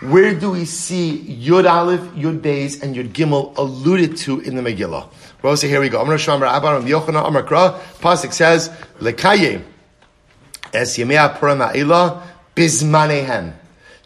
[0.00, 4.62] Where do we see Yud Aleph, Yud Beis, and Yud Gimel alluded to in the
[4.62, 5.08] Megillah?
[5.42, 6.00] Well, so here we go.
[6.00, 7.78] Amar Shaman bar Abba Yochanan Amar Kra.
[8.00, 8.68] Pasuk says
[9.00, 9.62] Lekaye
[10.74, 12.22] Es Yemei Purim Ha'ila
[12.54, 13.54] Bizmanehem.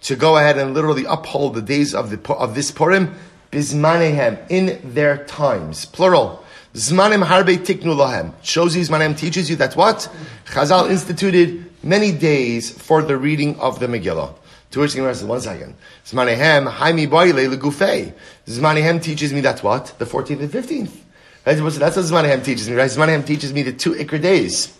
[0.02, 3.14] To go ahead and literally uphold the days of the of this Purim
[3.50, 6.41] Bizmanehem in their times, plural.
[6.74, 8.32] Zmanim harbe tiknu lahem.
[8.42, 10.08] Shows you Zmanim teaches you that what?
[10.46, 14.34] Chazal instituted many days for the reading of the Megillah.
[14.70, 15.74] To which the Gemara says, one second.
[16.06, 18.14] Zmanehem haimi boile legufei.
[18.46, 19.92] Zmanehem teaches me that what?
[19.98, 20.96] The 14th and 15th.
[21.44, 21.56] Right?
[21.56, 22.90] That's what Zmanehem teaches me, right?
[22.90, 24.76] Zmanehem teaches me the two Ikr days.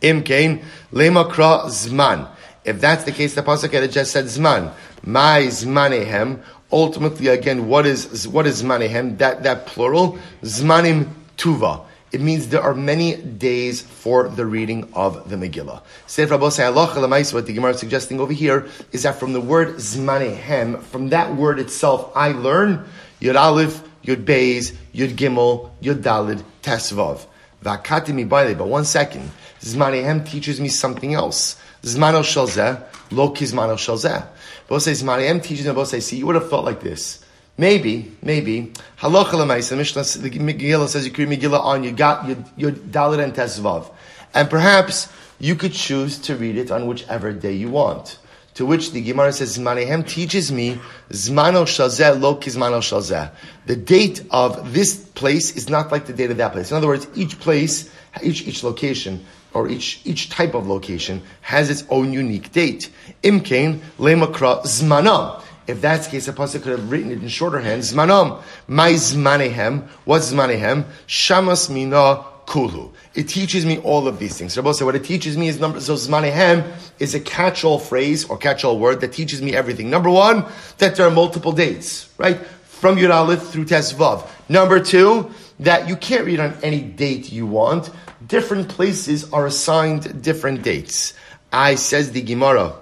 [0.00, 2.28] Imkain lema kra zman.
[2.64, 4.72] If that's the case, the pasuk had just said zman.
[5.02, 6.42] My zmanehem
[6.72, 9.18] ultimately, again, what is what is zmanim?
[9.18, 11.84] That that plural zmanim tuva.
[12.10, 15.82] It means there are many days for the reading of the Megillah.
[16.06, 20.82] Sefer Rabbosai what the Gemara is suggesting over here is that from the word zmanehem,
[20.84, 22.86] from that word itself, I learn
[23.20, 27.26] Yud Aleph, Yud Beis, Yud Gimel, Yud Dalid, Tesvav.
[27.62, 31.60] Vakati But one second, zmanehem teaches me something else.
[31.82, 34.26] Zmano shalzeh, lo kizmano shalzeh.
[34.66, 37.24] Both say Mariam teaches and both say, see, you would have thought like this.
[37.56, 38.72] Maybe, maybe.
[38.98, 42.70] Halacha l'maisa, Mishnah, the Megillah says you can read Megillah on, you got your, your
[42.72, 43.90] Dalit and Tesvav.
[44.34, 45.08] And perhaps
[45.40, 48.18] you could choose to read it on whichever day you want.
[48.54, 53.30] To which the Gemara says, Zmanehem teaches me, Zmano Shazeh lo kizmano Shazeh.
[53.66, 56.70] The date of this place is not like the date of that place.
[56.70, 57.90] In other words, each place,
[58.22, 59.24] each, each location
[59.58, 62.90] or each, each type of location has its own unique date.
[63.24, 65.42] Imkain lemakra zmanam.
[65.66, 67.82] If that's the case, a pasuk could have written it in shorter hand.
[67.82, 69.88] Zmanam, my zmanehem.
[70.04, 70.84] What's zmanehem?
[71.08, 72.90] Shamas mina kulu.
[73.14, 74.56] It teaches me all of these things.
[74.56, 76.64] Rabbi said, what it teaches me is number, so zmanehem
[77.00, 79.90] is a catch-all phrase or catch-all word that teaches me everything.
[79.90, 80.44] Number one,
[80.78, 82.38] that there are multiple dates, right?
[82.38, 84.26] From Yud through Tesvav.
[84.48, 87.90] Number two, that you can't read on any date you want.
[88.26, 91.14] Different places are assigned different dates.
[91.52, 92.74] I says the Gemara.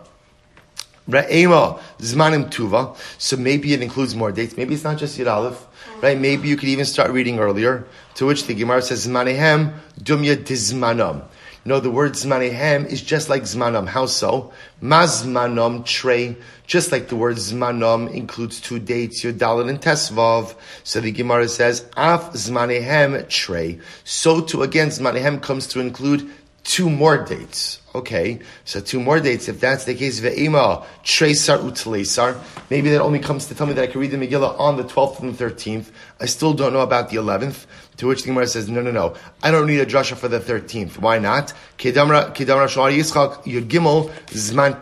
[1.09, 2.97] Re'ema zmanim tuva.
[3.19, 4.57] So maybe it includes more dates.
[4.57, 5.67] Maybe it's not just Yud Aleph,
[6.01, 6.19] right?
[6.19, 7.85] Maybe you could even start reading earlier.
[8.15, 11.23] To which the Gemara says zmanehem dumya dizmanam.
[11.67, 13.89] No, the word zmanehem is just like zmanam.
[13.89, 14.53] How so?
[14.81, 16.37] Mazmanam trey.
[16.69, 20.55] Just like the word zmanam includes two dates, Yodalin and Tesvav.
[20.85, 23.81] So the Gemara says, af zmanehem trey.
[24.05, 26.31] So too again, zmanehem comes to include
[26.63, 27.81] two more dates.
[27.97, 29.49] Okay, so two more dates.
[29.49, 32.39] If that's the case, ve'ema tresar utlesar.
[32.71, 34.85] Maybe that only comes to tell me that I can read the Megillah on the
[34.85, 35.91] 12th and the 13th.
[36.21, 37.67] I still don't know about the 11th.
[37.99, 39.15] To which the Gemara says, no, no, no.
[39.43, 40.99] I don't need a drasha for the 13th.
[40.99, 41.55] Why not?
[41.79, 44.81] Kedamra Gimel Zman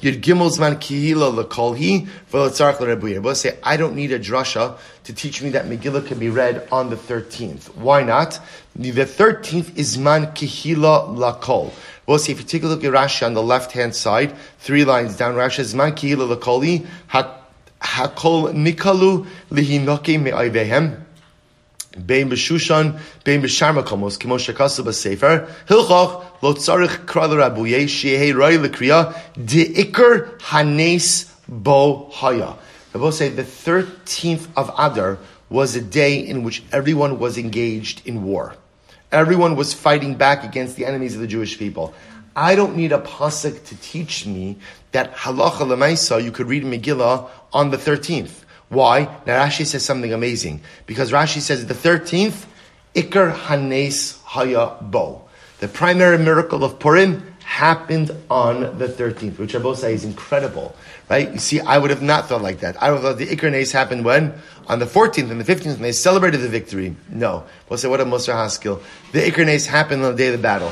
[0.00, 0.78] Yud Gimel Zman
[2.50, 3.22] Tzarech L'Rebuye.
[3.22, 6.68] But say, I don't need a drasha to teach me that Megillah can be read
[6.70, 7.74] on the 13th.
[7.74, 8.38] Why not?
[8.76, 11.72] The 13th is Man Kihila Lakol.
[12.06, 14.84] We'll see if you take a look at Rashi on the left hand side, three
[14.84, 16.86] lines down, Rashi says Man Kihila Lakoli
[17.80, 21.00] Hakol Nikalu Lihinoke Me'ayvehem.
[22.06, 28.58] Bein b'shushan, bein b'sharma komos, kimo shekasu b'sefer, hilchoch, lo tzarich kra l'rabuye, shehei roi
[28.58, 32.54] l'kriya, de'ikr hanes bo haya.
[32.94, 38.24] Rabbi say the 13th of Adar was a day in which everyone was engaged in
[38.24, 38.54] war.
[39.10, 41.92] Everyone was fighting back against the enemies of the Jewish people.
[42.36, 44.58] I don't need a pasuk to teach me
[44.92, 48.44] that halacha lemaisa you could read Megillah on the 13th.
[48.68, 49.02] Why?
[49.26, 50.60] Now Rashi says something amazing.
[50.86, 52.46] Because Rashi says the 13th,
[52.94, 55.22] Iker Hanes Haya Bo.
[55.58, 60.76] The primary miracle of Purim happened on the 13th, which I both say is incredible.
[61.10, 61.32] Right?
[61.32, 62.80] You see, I would have not thought like that.
[62.80, 64.34] I would have thought the Iker Nes happened when?
[64.68, 66.94] On the 14th and the 15th, and they celebrated the victory.
[67.08, 67.44] No.
[67.68, 68.80] We'll say, what a Musar Haskell.
[69.10, 70.70] The Iker Nes happened on the day of the battle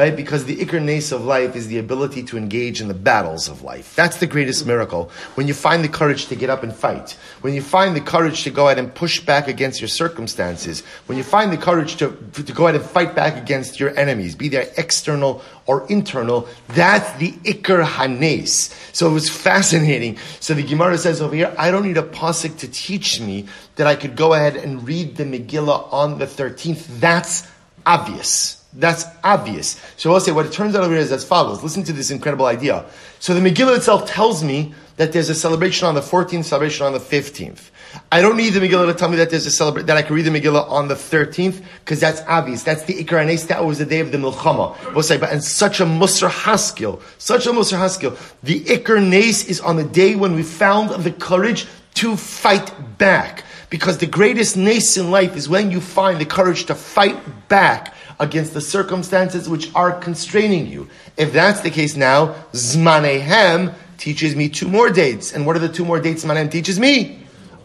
[0.00, 0.16] right?
[0.16, 3.94] Because the nace of life is the ability to engage in the battles of life.
[3.96, 5.10] That's the greatest miracle.
[5.34, 8.44] When you find the courage to get up and fight, when you find the courage
[8.44, 12.16] to go ahead and push back against your circumstances, when you find the courage to,
[12.32, 17.16] to go ahead and fight back against your enemies, be they external or internal, that's
[17.20, 18.74] the ikr hanes.
[18.92, 20.18] So it was fascinating.
[20.40, 23.86] So the Gemara says over here, I don't need a pasuk to teach me that
[23.86, 26.98] I could go ahead and read the Megillah on the 13th.
[26.98, 27.46] That's
[27.86, 28.64] obvious.
[28.72, 29.80] That's obvious.
[29.96, 31.62] So I'll say what it turns out over here is as follows.
[31.62, 32.84] Listen to this incredible idea.
[33.20, 36.94] So the Megillah itself tells me that there's a celebration on the 14th, celebration on
[36.94, 37.69] the 15th.
[38.12, 40.16] I don't need the Megillah to tell me that there's a celebration, that I can
[40.16, 42.62] read the Megillah on the 13th, because that's obvious.
[42.62, 44.76] That's the Ikar Anes, that was the day of the Milchama.
[44.94, 48.18] We'll say, but, and such a Musar Haskil, such a Musar Haskil.
[48.42, 53.44] The Ikar Nes is on the day when we found the courage to fight back.
[53.68, 57.94] Because the greatest nace in life is when you find the courage to fight back
[58.18, 60.88] against the circumstances which are constraining you.
[61.16, 65.32] If that's the case now, Zmanehem teaches me two more dates.
[65.32, 67.19] And what are the two more dates Zmanehem teaches me?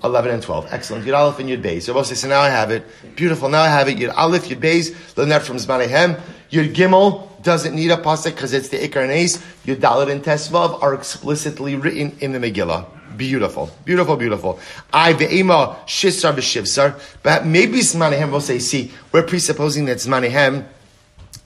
[0.05, 0.67] 11 and 12.
[0.71, 1.05] Excellent.
[1.05, 1.83] Yud Aleph and Yud Beis.
[1.83, 2.85] So say, so now I have it.
[3.15, 3.49] Beautiful.
[3.49, 3.97] Now I have it.
[3.97, 5.17] Yud Aleph, Yud Beis.
[5.17, 6.19] Learn that from Zmanehem.
[6.51, 9.37] Yud Gimel doesn't need a pasuk because it's the Ikar Nes.
[9.65, 12.85] Yud Dalet and Tesvav are explicitly written in the Megillah.
[13.17, 14.59] Beautiful, beautiful, beautiful.
[14.91, 16.99] I ve'ema shisar b'shivsar.
[17.23, 20.65] But maybe Zmanehem will say, see, we're presupposing that Zmanehem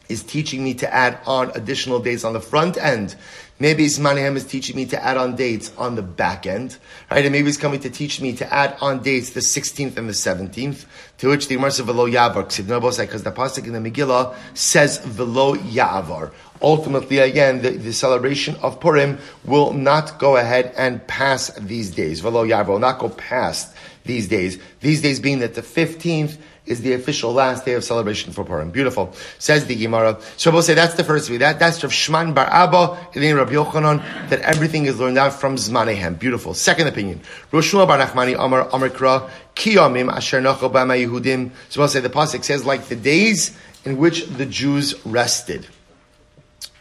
[0.08, 3.16] is teaching me to add on additional days on the front end.
[3.62, 6.78] Maybe Zmanehem is teaching me to add on dates on the back end,
[7.12, 7.26] right?
[7.26, 10.14] And maybe he's coming to teach me to add on dates the 16th and the
[10.14, 10.86] 17th,
[11.18, 16.32] to which the says, Velo Yavar, because the Pasuk in the Megillah says Velo Yavar
[16.62, 22.20] ultimately, again, the, the, celebration of Purim will not go ahead and pass these days.
[22.20, 24.60] Velo Yav will not go past these days.
[24.82, 26.38] These days being that the 15th
[26.70, 28.70] is the official last day of celebration for Purim.
[28.70, 29.14] Beautiful.
[29.40, 30.20] Says the Gemara.
[30.38, 31.38] So we'll say that's the first way.
[31.38, 35.56] That, that's Rav Shaman Bar Abba, Elin Rabbi Yochanan, that everything is learned out from
[35.56, 36.20] Zmanehem.
[36.20, 36.54] Beautiful.
[36.54, 37.22] Second opinion.
[37.52, 41.52] Rosh Bar Nachmani Amar Amar Kra, Kiyamim Asher Nacho Bama Yehudim.
[41.70, 45.68] So we'll say the Pasuk says like the days in which the Jews rested.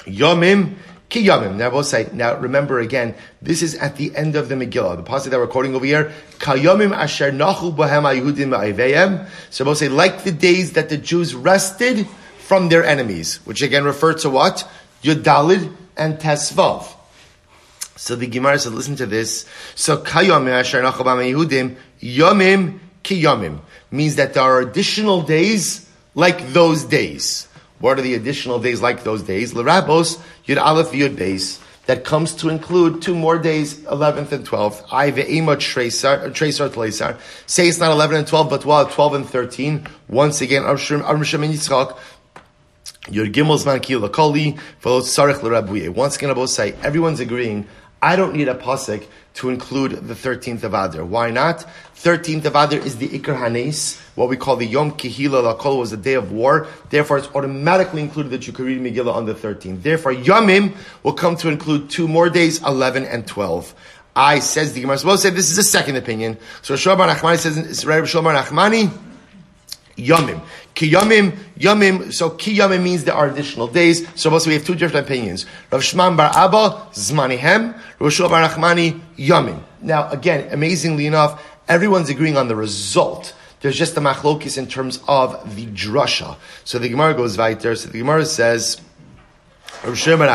[0.04, 0.76] Yomim
[1.08, 1.56] Ki Yomim.
[1.56, 4.96] Now we'll say, now remember again, this is at the end of the Megillah.
[4.96, 9.26] The passage that we're quoting over here, Kayomim Asher Nachu Bohem Ayudim Ma'iveyem.
[9.50, 12.06] So we'll say, like the days that the Jews rested
[12.38, 14.68] from their enemies, which again refer to what?
[15.02, 16.86] Yudalid and Tesvav.
[17.96, 19.46] So the Gemara said, listen to this.
[19.74, 26.52] So Kayomim Asher Nachu Bohem Ayudim, Yomim kiyamim means that there are additional days like
[26.52, 27.47] those days.
[27.80, 29.54] What are the additional days like those days?
[29.54, 34.84] L'rabos yud aleph yud beis that comes to include two more days, 11th and 12th.
[34.92, 37.18] I ve'ema tresar tleisar.
[37.46, 39.86] Say it's not 11 and 12, but 12 and 13.
[40.08, 41.98] Once again, Arshim and Yitzchak.
[43.10, 45.88] Your Gimel Zman Ki Lakoli, follows Sarich L'Rabuye.
[45.88, 47.66] Once again, I both say, everyone's agreeing
[48.00, 49.04] I don't need a pasuk
[49.38, 51.04] to include the 13th of Adar.
[51.04, 51.64] Why not?
[51.94, 55.92] 13th of Adar is the Ikar Hanes, what we call the Yom Kihila Lakol was
[55.92, 56.66] the day of war.
[56.90, 59.82] Therefore, it's automatically included that you can read Megillah on the 13th.
[59.82, 63.74] Therefore, Yomim will come to include two more days, 11 and 12.
[64.16, 64.98] I says the Gemara.
[65.04, 66.36] Well, say this is a second opinion.
[66.62, 68.90] So Shlomo Nachmani says, Rabbi Shlomo Nachmani,
[69.98, 70.40] Yomim.
[70.74, 74.06] Ki Yomim, Yomim, so Ki Yomim means there are additional days.
[74.14, 75.44] So we have two different opinions.
[75.70, 79.60] Rav Shaman Bar Abba, Zmanihem, Rav Shua Bar Nachmani, Yomim.
[79.82, 83.34] Now, again, amazingly enough, everyone's agreeing on the result.
[83.60, 86.36] There's just a machlokis in terms of the drasha.
[86.64, 87.74] So the Gemara goes weiter.
[87.74, 88.80] So the Gemara says,
[89.84, 90.26] So why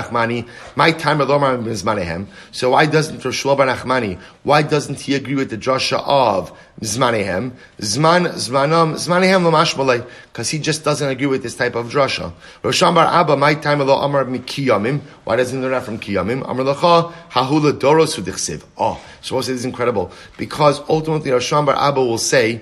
[2.86, 4.18] doesn't Rosh Nachmani?
[4.44, 7.52] Why doesn't he agree with the drasha of Zmanehem?
[7.80, 12.32] Zman Zmanam Zmanehem Lamashmalei because he just doesn't agree with this type of drasha.
[12.64, 15.02] Rosh Bar Abba my time Amar Mikiyamim.
[15.26, 16.50] Why doesn't he learn from Kiyamim?
[16.50, 18.64] Amar Lacha Hahula Doros Udichsiv.
[18.78, 22.62] Oh, so this is incredible because ultimately Rosh Bar Abba will say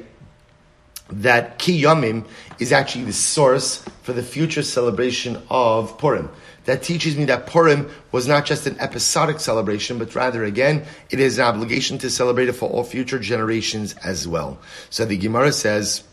[1.12, 2.26] that Kiyamim
[2.58, 6.32] is actually the source for the future celebration of Purim
[6.66, 11.20] that teaches me that Purim was not just an episodic celebration, but rather, again, it
[11.20, 14.60] is an obligation to celebrate it for all future generations as well.
[14.90, 16.04] So the Gemara says,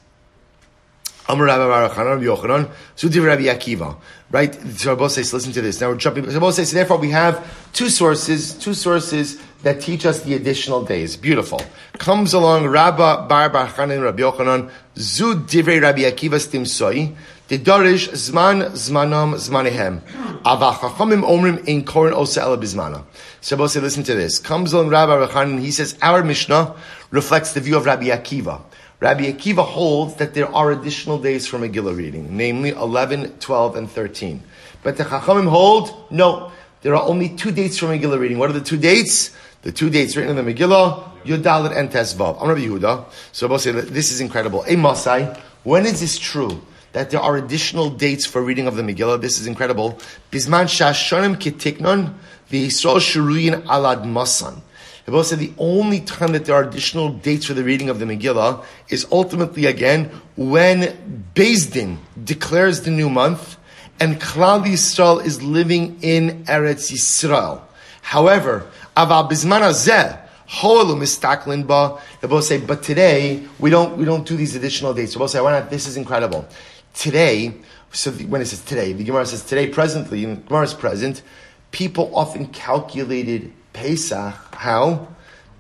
[1.29, 3.97] Amar Rabbi Yochanan, Sudiv Rabbi Akiva.
[4.31, 4.55] Right?
[4.79, 5.81] So Rabbi says, listen to this.
[5.81, 6.25] Now we're jumping.
[6.25, 10.85] So Rabbi says, therefore we have two sources, two sources that teach us the additional
[10.85, 11.17] days.
[11.17, 11.61] Beautiful.
[11.95, 17.15] Comes along Rabbi Bar Bachanan Rabbi Yochanan, Zud Divrei Rabbi Akiva Stimsoi,
[17.49, 20.01] the Darish Zman Zmanam Zmanehem.
[20.43, 23.05] Avachachamim Omrim in Korin Osa Ela.
[23.41, 24.39] So Rabbi says, listen to this.
[24.39, 26.75] Comes along Rabbi Bar Chanan, he says, our Mishnah
[27.11, 28.63] reflects the view of Rabbi Akiva.
[29.01, 33.89] Rabbi Akiva holds that there are additional days for Megillah reading, namely 11, 12, and
[33.89, 34.43] 13.
[34.83, 36.51] But the Chachamim hold, no,
[36.83, 38.39] there are only two dates for Megillah reading.
[38.39, 39.31] What are the two dates?
[39.63, 42.43] The two dates written in the Megillah, Yudalit and Tesvav.
[42.43, 43.05] I'm Rabbi Yehuda.
[43.31, 44.65] So Rabbi say, this is incredible.
[44.67, 45.33] A Masai,
[45.63, 46.61] when is this true?
[46.93, 49.21] That there are additional dates for reading of the Megillah.
[49.21, 50.01] This is incredible.
[50.33, 52.15] Bisman Shashonim Kitiknon,
[52.49, 54.63] the Yisrael Shuruyin Alad Masan.
[55.09, 58.05] Rabbi said the only time that there are additional dates for the reading of the
[58.05, 63.57] Megillah is ultimately again when Beis Din declares the new month
[63.99, 67.63] and Klal Yisrael is living in Eretz Yisrael.
[68.03, 72.01] However, Aval Bizman Azeh, Ho'elu mistaklin ba.
[72.21, 75.13] They both say, but today we don't we don't do these additional dates.
[75.13, 75.71] So both say, why not?
[75.71, 76.47] This is incredible.
[76.95, 77.55] Today,
[77.93, 81.23] so the, when it says today, the Gemara says today presently, Gemara is present.
[81.71, 85.07] People often calculated Pesach, how?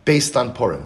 [0.04, 0.84] Based on Purim.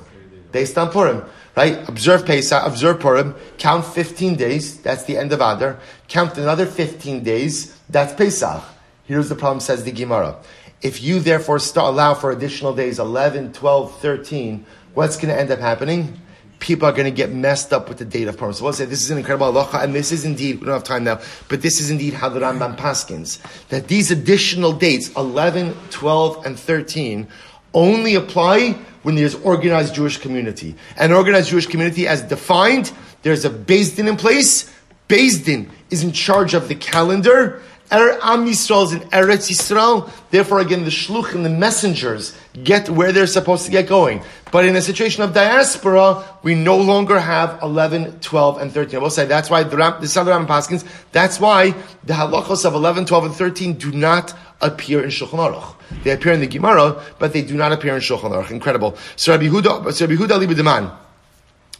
[0.53, 1.25] Based on Purim.
[1.57, 1.89] Right?
[1.89, 5.79] Observe Pesach, observe Purim, count 15 days, that's the end of Adar.
[6.09, 8.63] Count another 15 days, that's Pesach.
[9.05, 10.37] Here's the problem, says the Gemara.
[10.83, 15.51] If you therefore start, allow for additional days, 11, 12, 13, what's going to end
[15.51, 16.21] up happening?
[16.63, 18.53] People are going to get messed up with the date of Purim.
[18.53, 20.85] So we'll say this is an incredible halacha, and this is indeed, we don't have
[20.85, 23.41] time now, but this is indeed how the Rambam paskins.
[23.71, 27.27] That these additional dates, 11, 12, and 13,
[27.75, 30.77] only apply when there's organized Jewish community.
[30.97, 32.93] An organized Jewish community, as defined,
[33.23, 34.73] there's a Din in place.
[35.09, 37.61] Din is in charge of the calendar.
[37.93, 40.11] Er Am Yisrael is in Eretz Yisrael.
[40.31, 42.35] Therefore, again, the shluch and the messengers
[42.65, 44.23] get where they're supposed to get going.
[44.51, 48.99] But in a situation of diaspora, we no longer have 11, 12, and 13.
[48.99, 51.75] I will say that's why the, Ram, the Son of Paskins, that's why
[52.05, 55.75] the halachos of 11, 12, and 13 do not appear in Shulchan Aruch.
[56.03, 58.51] They appear in the Gemara, but they do not appear in Shulchan Aruch.
[58.51, 58.97] Incredible.
[59.17, 60.97] So Rabbi Huda, so Rabbi Huda Libidaman.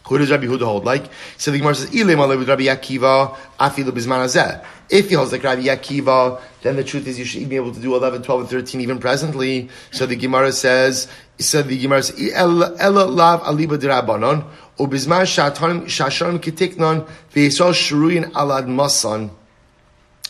[0.07, 1.05] Who does Rabbi Huda hold like?
[1.37, 5.63] So the Gemara says, Ilem with Rabbi Akiva, afilu bizman If he holds like Rabbi
[5.63, 8.81] Akiva, then the truth is you should be able to do 11, 12, and 13
[8.81, 9.69] even presently.
[9.91, 11.07] So the Gemara says,
[11.39, 14.45] so the Gemara says, Ella lav aliba dirabanon,
[14.77, 19.29] ubizman shashanim kitiknon, v'yisrael shuruyin alad masan,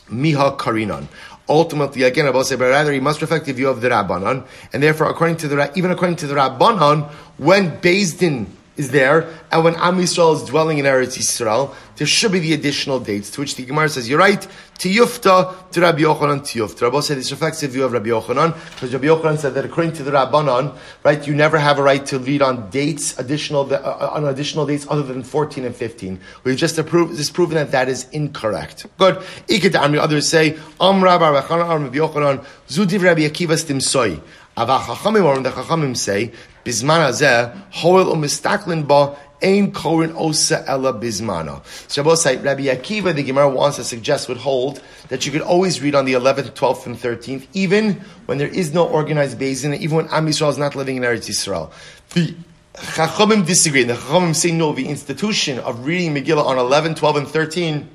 [0.07, 1.07] miha karinon.
[1.49, 4.81] Ultimately, again, Abba say, but rather he must reflect the view of the Rabbanon, and
[4.81, 9.63] therefore, according to the even according to the Rabbanon, when Beis Din is there and
[9.63, 13.41] when Am Yisrael is dwelling in Eretz Yisrael, there should be the additional dates, to
[13.41, 14.47] which the Gemara says, you're right,
[14.79, 16.81] Tiyufta to Rabbi Yochanan Tiyufta.
[16.81, 19.93] Rabbi said this reflects the view of Rabbi Yochanan, because Rabbi Yochanan said that according
[19.93, 24.09] to the Rabbanon, right, you never have a right to read on dates, additional, uh,
[24.11, 26.19] on additional dates other than 14 and 15.
[26.43, 28.87] We've just approved, just proven that that is incorrect.
[28.97, 29.23] Good.
[29.49, 31.47] Iked others say, Am Rabbi Rabbi
[31.95, 34.19] Yochanan, Zudiv Rabbi Akiva Stimsoi.
[34.57, 36.31] Ava Chachamim, or the Chachamim say,
[36.63, 41.63] Bisman Azeh, Hoel Umistaklin Ba, Ein Korin Osa Ella Bismana.
[41.89, 45.95] Shabbosai, Rabbi Akiva, the Gemara wants to suggest, would hold that you could always read
[45.95, 47.95] on the 11th, 12th, and 13th, even
[48.27, 51.27] when there is no organized basin, even when Am Yisrael is not living in Eretz
[51.27, 51.71] Yisrael.
[52.13, 52.35] The
[52.75, 53.83] Chachamim disagree.
[53.83, 57.89] The Chachamim say no, the institution of reading Megillah on 11, 12, and 13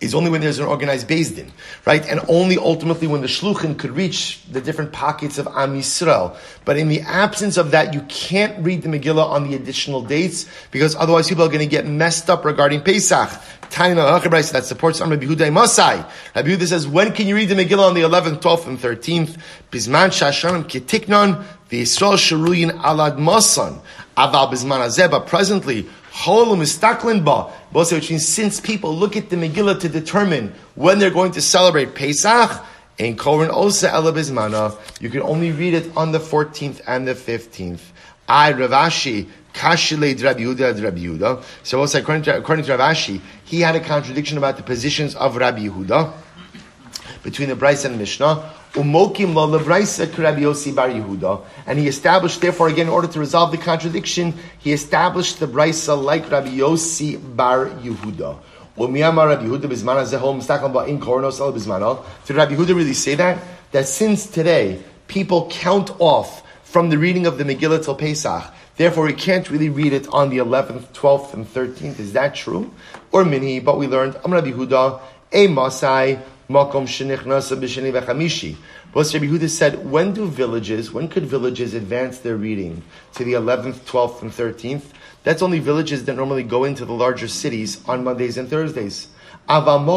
[0.00, 1.50] is only when there's an organized Din,
[1.86, 2.06] right?
[2.06, 6.36] And only ultimately when the Shluchim could reach the different pockets of Am Yisrael.
[6.64, 10.46] But in the absence of that, you can't read the Megillah on the additional dates
[10.70, 13.30] because otherwise people are going to get messed up regarding Pesach.
[13.70, 16.04] Taina that supports Rabbi Yehuda Masai.
[16.34, 19.38] Rabbi Yehuda says, when can you read the Megillah on the 11th, 12th, and 13th?
[19.70, 23.80] Bisman Shashanim Kitiknon, the Yisrael Sharuyin Alad Masan.
[24.16, 25.86] Aval Bisman Azeh, but presently,
[26.24, 31.42] Ba, which means since people look at the Megillah to determine when they're going to
[31.42, 32.64] celebrate Pesach,
[32.98, 37.80] in Koren Osa Elabizmana, you can only read it on the 14th and the 15th.
[38.28, 41.44] I, Rav Ashi, Kashile Rabbi Yehuda.
[41.62, 45.36] So according to, according to Rav Ashi, he had a contradiction about the positions of
[45.36, 46.12] Rabbi Yehuda
[47.22, 48.52] between the Braisa and Mishnah.
[48.76, 53.18] Umokim lo lebraisa Rabbi Yossi bar Yehuda, and he established, therefore, again, in order to
[53.18, 58.38] resolve the contradiction, he established the brisa like Rabbi Yossi bar Yehuda.
[58.76, 59.62] Yehuda
[62.26, 63.38] Did Rabbi Yehuda really say that?
[63.72, 68.44] That since today people count off from the reading of the Megillah till Pesach,
[68.76, 71.98] therefore we can't really read it on the 11th, 12th, and 13th.
[71.98, 72.70] Is that true?
[73.10, 73.58] Or mini?
[73.60, 75.00] But we learned Am Rabbi Yehuda,
[75.32, 76.18] a Masai.
[76.48, 78.56] Makom V'Chamishi.
[78.92, 82.82] But Rabbi Yehuda said, when do villages, when could villages advance their reading
[83.14, 84.84] to the 11th, 12th, and 13th?
[85.24, 89.08] That's only villages that normally go into the larger cities on Mondays and Thursdays.
[89.48, 89.96] But Rabbi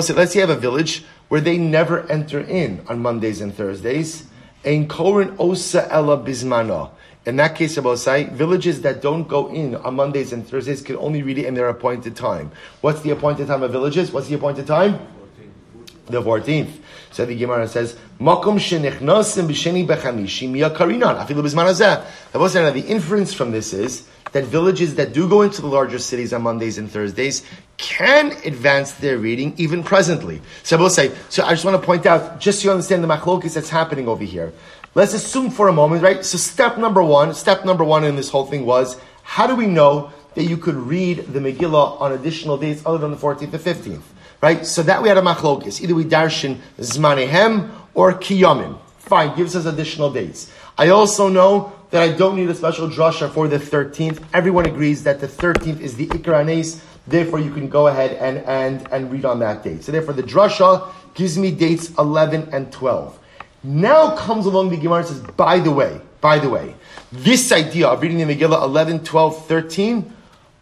[0.00, 3.54] said, let's say you have a village where they never enter in on Mondays and
[3.54, 4.24] Thursdays.
[4.62, 6.90] Ein Korin Osa Ella Bismana.
[7.24, 10.96] In that case, of Abosai, villages that don't go in on Mondays and Thursdays can
[10.96, 12.50] only read it in their appointed time.
[12.82, 14.10] What's the appointed time of villages?
[14.12, 14.98] What's the appointed time?
[14.98, 16.06] 14th.
[16.06, 16.72] The 14th.
[17.10, 22.72] So the Gemara says, b'sheni b'chamishi miya karinan, afilu.
[22.72, 26.42] The inference from this is that villages that do go into the larger cities on
[26.42, 27.44] Mondays and Thursdays
[27.76, 30.40] can advance their reading even presently.
[30.62, 33.02] So I will say, so I just want to point out, just so you understand
[33.02, 34.52] the machlokis that's happening over here.
[34.94, 36.24] Let's assume for a moment, right?
[36.24, 39.66] So step number one, step number one in this whole thing was, how do we
[39.66, 43.52] know that you could read the Megillah on additional dates other than the 14th and
[43.52, 44.02] 15th?
[44.40, 44.64] Right?
[44.66, 45.80] So that we had a machlokis.
[45.80, 48.78] Either we darshan zmanehem or kiyamim.
[48.98, 50.52] Fine, gives us additional dates.
[50.78, 54.22] I also know that I don't need a special drasha for the 13th.
[54.32, 58.86] Everyone agrees that the 13th is the Ikra therefore you can go ahead and, and,
[58.92, 59.82] and read on that date.
[59.82, 63.18] So therefore the drasha gives me dates 11 and 12.
[63.62, 66.74] Now comes along the Gemara and says, by the way, by the way,
[67.12, 70.12] this idea of reading the Megillah 11, 12, 13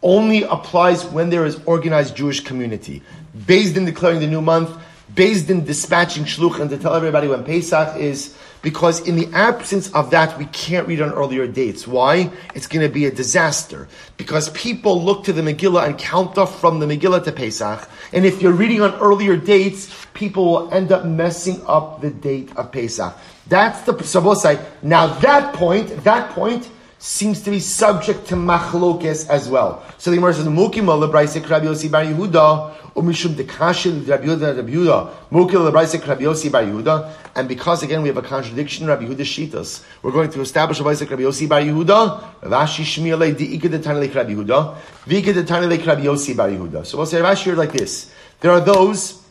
[0.02, 3.02] only applies when there is organized Jewish community.
[3.36, 4.70] Beis Din declaring the new month,
[5.12, 10.10] Beis Din dispatching shluchim to tell everybody when Pesach is, because in the absence of
[10.10, 11.86] that, we can't read on earlier dates.
[11.86, 12.30] Why?
[12.54, 13.88] It's going to be a disaster.
[14.16, 17.88] Because people look to the Megillah and count off from the Megillah to Pesach.
[18.12, 22.50] And if you're reading on earlier dates, people will end up messing up the date
[22.56, 23.16] of Pesach.
[23.46, 24.62] That's the Sabosai.
[24.82, 26.68] Now that point, that point
[26.98, 29.84] seems to be subject to machlokes as well.
[29.98, 34.72] So the Gemara says, "Mukim lebraisek Rabbi Yossi bar Yehuda, umishum dekashil Rabbi Yehuda Rabbi
[34.72, 39.04] Yehuda, mukim lebraisek Rabbi Yossi bar Yehuda." And because again we have a contradiction, Rabbi
[39.04, 43.60] Yehuda shitas, we're going to establish a lebraisek Rabbi Yossi bar Yehuda, Rashi shmiele diiked
[43.60, 44.74] detanilek Rabbi Yehuda,
[45.06, 46.84] viked detanilek Rabbi Yossi bar Yehuda.
[46.84, 49.22] So we'll say Rashi like this: There are those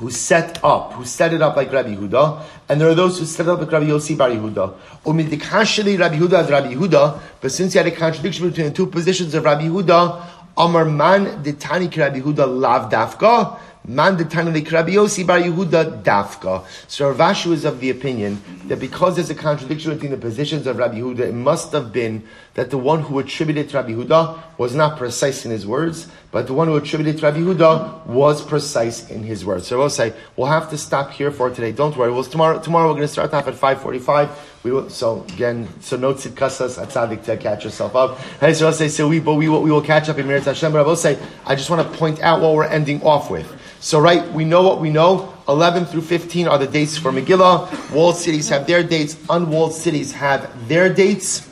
[0.00, 3.26] who set up, who set it up like Rabbi Huda, and there are those who
[3.26, 4.74] set it up like Rabbi Yossi Bar Yehuda.
[5.04, 9.34] Rabbi Huda as Rabbi Huda, but since he had a contradiction between the two positions
[9.34, 10.24] of Rabbi Huda,
[10.56, 13.58] Amar man ditani Rabbi Yehuda lav dafka,
[13.90, 16.64] Man de Rabbi Yossi Yehuda dafka.
[16.86, 20.68] So Rav Ashi is of the opinion that because there's a contradiction between the positions
[20.68, 22.22] of Rabbi Yehuda, it must have been
[22.54, 26.46] that the one who attributed to Rabbi Yehuda was not precise in his words, but
[26.46, 29.66] the one who attributed to Rabbi Yehuda was precise in his words.
[29.66, 31.72] So we'll say we'll have to stop here for today.
[31.72, 32.12] Don't worry.
[32.12, 32.60] We'll tomorrow.
[32.60, 34.30] Tomorrow we're going to start off at five forty-five.
[34.62, 38.18] We will, so again, so no Tzidkas Hatzadik to catch yourself up.
[38.38, 40.44] Hey, so I'll say so we, but we will, we will catch up in Meretz
[40.44, 40.70] Hashem.
[40.70, 43.56] But I will say I just want to point out what we're ending off with.
[43.80, 45.34] So, right, we know what we know.
[45.48, 47.92] 11 through 15 are the dates for Megillah.
[47.94, 49.16] Walled cities have their dates.
[49.30, 51.48] Unwalled cities have their dates.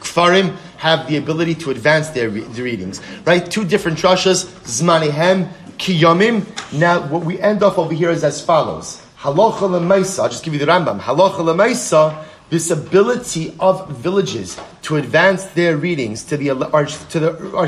[0.00, 3.02] Kfarim have the ability to advance their, re- readings.
[3.26, 3.48] Right?
[3.48, 4.46] Two different drashas.
[4.64, 6.46] Zmanihem, Kiyamim.
[6.78, 9.04] Now, what we end off over here is as follows.
[9.18, 10.22] Halacha lemaisa.
[10.22, 10.98] I'll just give you the Rambam.
[10.98, 17.50] Halacha lemaisa this ability of villages to advance their readings to the or, to the
[17.50, 17.66] or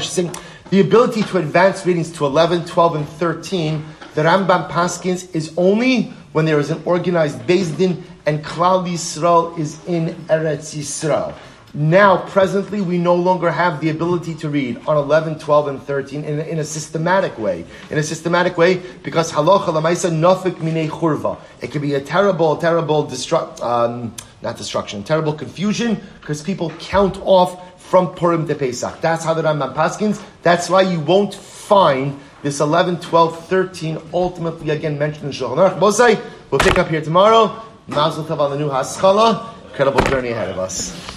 [0.71, 6.05] the ability to advance readings to 11, 12, and 13, the Rambam Paskins is only
[6.33, 11.35] when there is an organized Din and Klal Yisrael is in Eretz Yisrael.
[11.73, 16.25] Now, presently, we no longer have the ability to read on 11, 12, and 13
[16.25, 17.67] in a, in a systematic way.
[17.91, 21.39] In a systematic way, because halacha lamaisa nafik minei churva.
[21.61, 27.21] It can be a terrible, terrible destruct, um, not destruction, terrible confusion, because people count
[27.23, 29.01] off from Purim to Pesach.
[29.01, 30.22] That's how the Rambam Paskins.
[30.43, 36.22] That's why you won't find this 11, 12, 13 ultimately again mentioned in Shulchan Aruch.
[36.51, 37.62] We'll pick up here tomorrow.
[37.89, 39.55] Mazel tov on the new Haskalah.
[39.70, 41.16] Incredible journey ahead of us.